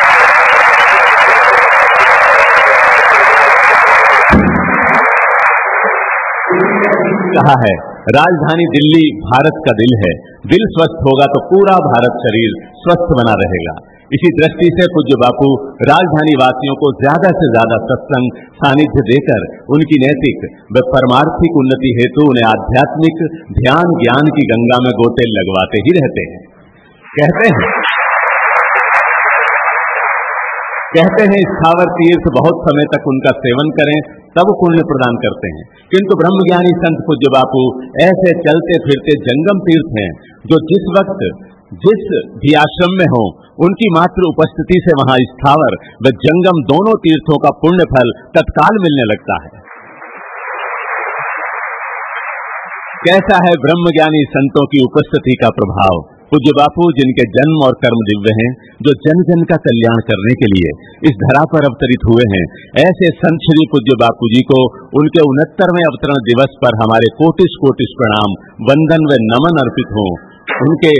कहा 7.37 7.57
है, 7.59 7.73
राजधानी 8.13 8.65
दिल्ली 8.71 9.03
भारत 9.23 9.59
का 9.63 9.73
दिल 9.77 9.93
है। 9.99 10.09
दिल 10.47 10.65
स्वस्थ 10.71 11.03
होगा 11.05 11.27
तो 11.31 11.41
पूरा 11.47 11.75
भारत 11.85 12.17
शरीर 12.21 12.57
स्वस्थ 12.79 13.13
बना 13.17 13.35
रहेगा। 13.39 13.75
इसी 14.11 14.29
दृष्टि 14.35 14.67
से 14.75 14.85
पूज्य 14.91 15.15
बापू 15.21 15.47
राजधानी 15.83 16.35
वासियों 16.41 16.75
को 16.81 16.91
ज़्यादा 16.99 17.31
से 17.39 17.47
ज़्यादा 17.49 17.79
सत्संग 17.87 18.37
सानिध्य 18.59 19.03
देकर 19.09 19.47
उनकी 19.75 19.97
नैतिक 20.03 20.45
व 20.71 20.83
परमार्थिक 20.91 21.57
उन्नति 21.61 21.91
हेतु 21.97 22.27
उन्हें 22.27 22.45
आध्यात्मिक 22.49 23.25
ध्यान 23.57 23.91
ज्ञान 23.97 24.31
की 24.37 24.45
गंगा 24.49 24.79
में 24.85 24.91
गोते 24.99 25.27
लगवाते 25.31 25.81
ही 25.87 25.97
रहते 25.97 26.25
हैं। 26.29 26.39
कहते 27.13 27.49
हैं 27.49 27.67
कहते 30.89 31.23
हैं 31.29 31.39
स्थावर 31.47 31.89
तीर्थ 31.95 32.27
बहुत 32.33 32.61
समय 32.65 32.85
तक 32.91 33.07
उनका 33.09 33.31
सेवन 33.39 33.71
करें 33.77 33.95
तब 34.37 34.49
पुण्य 34.49 34.83
प्रदान 34.83 35.15
करते 35.15 35.47
हैं। 35.47 35.63
किंतु 35.91 36.17
ब्रह्मज्ञानी 36.17 36.71
संत 36.77 36.97
पूज्य 37.07 37.31
बापू 37.37 37.61
ऐसे 38.03 38.31
चलते 38.39 38.79
फिरते 38.79 39.19
जंगम 39.19 39.59
तीर्थ 39.59 39.95
हैं, 39.99 40.11
जो 40.45 40.59
जिस 40.73 40.85
वक्त 40.99 41.47
जिस 41.73 42.03
भी 42.37 42.53
आश्रम 42.53 42.91
में 42.91 43.05
हो, 43.05 43.41
उनकी 43.59 43.89
मात्र 43.89 44.27
उपस्थिति 44.27 44.81
से 44.87 44.91
वहाँ 44.91 45.17
स्थावर 45.21 45.75
व 46.07 46.09
जंगम 46.09 46.63
दोनों 46.63 46.93
तीर्थों 46.97 47.37
का 47.37 47.49
पुण्य 47.49 47.83
फल 47.83 48.11
तत्काल 48.35 48.77
मिलने 48.81 49.13
लगता 49.13 49.43
है। 49.43 49.67
कैसा 53.07 53.35
है 53.35 53.51
ब्रह्मज्ञानी 53.61 54.23
संतों 54.29 54.65
की 54.65 54.83
उपस्थिति 54.83 55.37
का 55.41 55.49
प्रभाव? 55.49 56.16
पूज्य 56.27 56.51
बापू, 56.57 56.91
जिनके 56.91 57.23
जन्म 57.31 57.65
और 57.65 57.71
कर्म 57.71 57.99
दिव्य 57.99 58.31
हैं, 58.39 58.47
जो 58.81 58.93
जन 59.05 59.21
जन 59.23 59.43
का 59.43 59.55
कल्याण 59.55 59.99
करने 60.09 60.33
के 60.33 60.47
लिए 60.47 60.71
इस 61.09 61.15
धरा 61.21 61.43
पर 61.43 61.65
अवतरित 61.65 62.07
हुए 62.09 62.25
हैं, 62.33 62.45
ऐसे 62.87 63.11
संत 63.19 63.45
श्री 63.47 63.67
पूज्य 63.71 63.95
बापू 63.95 64.29
जी 64.33 64.41
को 64.41 64.59
उनके 64.99 65.23
उनहत्तरवें 65.29 65.83
अवतरण 65.83 66.13
दिवस 66.13 66.57
पर 66.65 66.75
हमारे 66.83 67.07
कोटिस 67.17 67.55
कोटिस 67.61 67.93
प्रणाम, 67.97 68.35
वंदन 68.71 69.07
व 69.11 69.21
नमन 69.29 69.61
अर्पित 69.65 69.93
हों। 69.99 70.09
उनके 70.67 70.93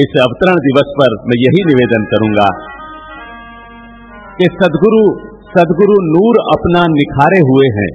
इस 0.00 0.18
अवतरण 0.20 0.54
दिवस 0.54 0.90
पर 1.00 1.14
मैं 1.26 1.40
यही 1.40 1.62
निवेदन 1.66 2.08
करूँगा 2.14 2.48
कि 4.40 4.44
सदगुरु 4.44 5.04
सदगुरु 5.54 5.96
नूर 6.04 6.38
अपना 6.58 6.80
निखारे 6.90 7.40
हुए 7.40 7.66
हैं। 7.66 7.90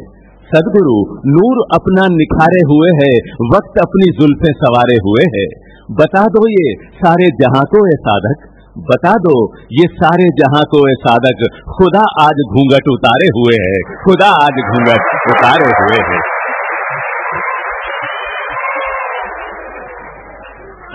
सदगुरु, 0.49 0.93
नूर 1.25 1.57
अपना 1.73 2.03
निखारे 2.15 2.61
हुए 2.61 2.91
है, 3.01 3.09
वक्त 3.55 3.82
अपनी 3.82 4.11
जुल्फे 4.11 4.53
सवारे 4.53 4.95
हुए 5.07 5.25
है। 5.36 5.68
बता 5.92 6.24
दो 6.24 6.50
ये 6.50 6.88
सारे 6.96 7.26
जहाँ 7.26 7.64
को 7.64 7.88
ये 7.88 7.96
साधक। 7.96 8.50
बता 8.78 9.14
दो 9.14 9.58
ये 9.72 9.88
सारे 9.88 10.24
जहाँ 10.24 10.62
को 10.62 10.90
ये 10.90 10.96
साधक। 10.96 11.62
खुदा 11.70 12.04
आज 12.22 12.42
घूंघट 12.50 12.90
उतारे 12.92 13.28
हुए 13.28 13.58
है। 13.62 14.04
खुदा 14.04 14.28
आज 14.28 14.52
घूंघट 14.52 15.00
उतारे 15.30 15.70
हुए 15.70 16.04
है। 16.04 16.20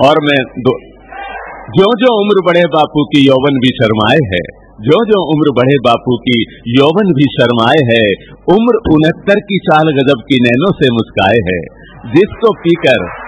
और 0.08 0.14
मैं 0.22 0.44
दो 0.58 0.78
जो 1.64 1.84
जो 1.84 2.22
उम्र 2.22 2.52
बड़े 2.52 2.60
बापू 2.60 3.04
की 3.04 3.26
यौवन 3.26 3.54
भी 3.54 3.68
शर्माए 3.68 4.18
है। 4.26 4.64
जो 4.80 5.04
जो 5.04 5.32
उम्र 5.32 5.52
बढ़े 5.56 5.78
बापू 5.78 6.16
की 6.16 6.44
यौवन 6.68 7.12
भी 7.14 7.22
शर्माए 7.22 7.84
है। 7.84 8.12
उम्र 8.54 8.90
उनहत्तर 8.94 9.34
की 9.34 9.58
चाल 9.58 9.82
गजब 9.82 10.20
की 10.20 10.38
नैनों 10.42 10.72
से 10.72 10.92
मुस्काए 10.92 11.38
है। 11.52 11.84
जिसको 12.14 12.52
पीकर 12.52 13.23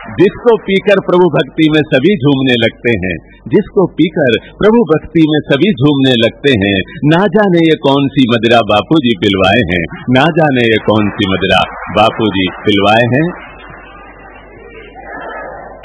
जिसको 0.00 0.56
पीकर 0.56 1.00
प्रभु 1.00 1.26
भक्ति 1.28 1.68
में 1.74 1.80
सभी 1.82 2.16
झूमने 2.16 2.54
लगते 2.54 2.90
हैं, 2.90 3.16
जिसको 3.48 3.86
पीकर 3.86 4.38
प्रभु 4.58 4.82
भक्ति 4.82 5.24
में 5.28 5.40
सभी 5.40 5.72
झूमने 5.72 6.14
लगते 6.24 6.52
हैं, 6.52 6.76
ना 7.04 7.26
जाने 7.26 7.58
ये 7.58 7.76
कौन 7.76 8.08
सी 8.08 8.26
मदिरा 8.34 8.60
बापू 8.60 8.98
जी 8.98 9.14
पिलवाए 9.20 9.62
हैं, 9.72 9.84
ना 10.10 10.24
जाने 10.38 10.60
ये 10.60 10.76
कौन 10.76 11.10
सी 11.10 11.30
मदिरा 11.32 11.62
बापू 11.96 12.26
जी 12.26 12.48
पिलवाए 12.66 13.06
हैं। 13.14 13.24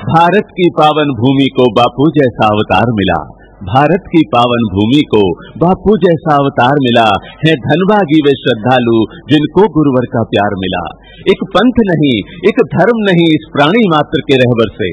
भारत 0.05 0.47
की 0.51 0.69
पावन 0.69 1.11
भूमि 1.21 1.47
को 1.55 1.71
बापू 1.71 2.11
जैसा 2.11 2.47
अवतार 2.47 2.91
मिला। 2.91 3.44
भारत 3.65 4.03
की 4.07 4.21
पावन 4.35 4.63
भूमि 4.73 5.03
को 5.15 5.21
बापू 5.57 5.97
जैसा 5.97 6.35
अवतार 6.35 6.75
मिला। 6.81 7.07
है 7.47 7.53
धनभागी 7.55 8.19
वे 8.25 8.31
श्रद्धालु, 8.31 8.97
जिनको 9.29 9.61
गुरुवर 9.73 10.05
का 10.05 10.23
प्यार 10.23 10.51
मिला। 10.57 10.83
एक 11.29 11.43
पंथ 11.49 11.77
नहीं, 11.91 12.17
एक 12.49 12.63
धर्म 12.77 12.97
नहीं 12.97 13.27
इस 13.27 13.49
प्राणी 13.53 13.89
मात्र 13.89 14.21
के 14.31 14.35
रहबर 14.35 14.69
से। 14.69 14.89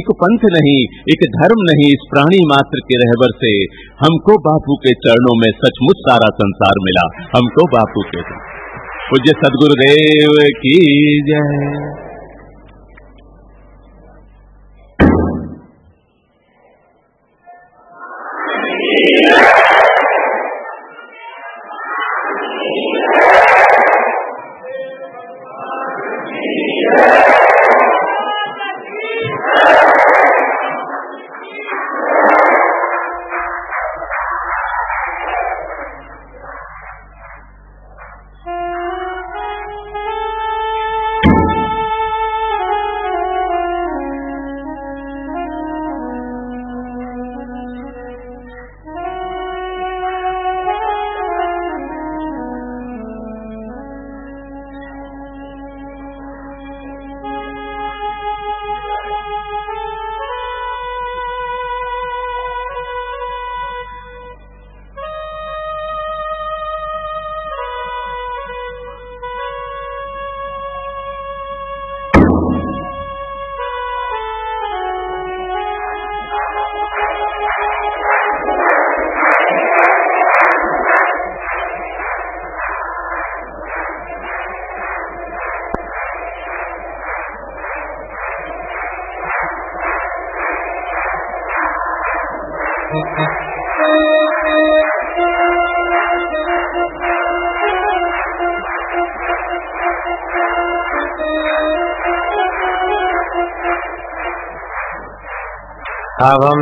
एक 0.00 0.10
पंथ 0.10 0.38
नहीं, 0.52 0.80
एक 0.84 1.26
धर्म 1.42 1.60
नहीं 1.60 1.88
इस 1.88 2.06
प्राणी 2.10 2.46
मात्र 2.46 2.78
के 2.78 2.98
रहबर 2.98 3.30
से। 3.44 3.52
हमको 4.06 4.38
बापू 4.38 4.74
के 4.74 4.90
चरणों 4.90 5.36
में 5.36 5.52
सचमुच 5.64 5.96
सारा 5.98 6.28
संसार 6.32 6.74
मिला। 6.82 7.22
हमको 7.36 7.66
बापू 7.66 8.00
के 8.00 8.22
पूज्य 9.10 9.32
सदगुरुदेव 9.44 10.48
की 10.58 10.76
जय। 11.30 12.05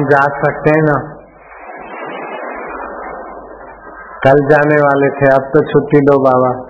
जा 0.04 0.20
सकते 0.20 0.70
हैं 0.70 0.84
ना। 0.84 0.96
कल 4.26 4.46
जाने 4.50 4.76
वाले 4.80 5.08
थे 5.10 5.34
अब 5.34 5.50
तो 5.54 5.62
छुट्टी 5.72 6.00
दो 6.00 6.18
बाबा। 6.18 6.63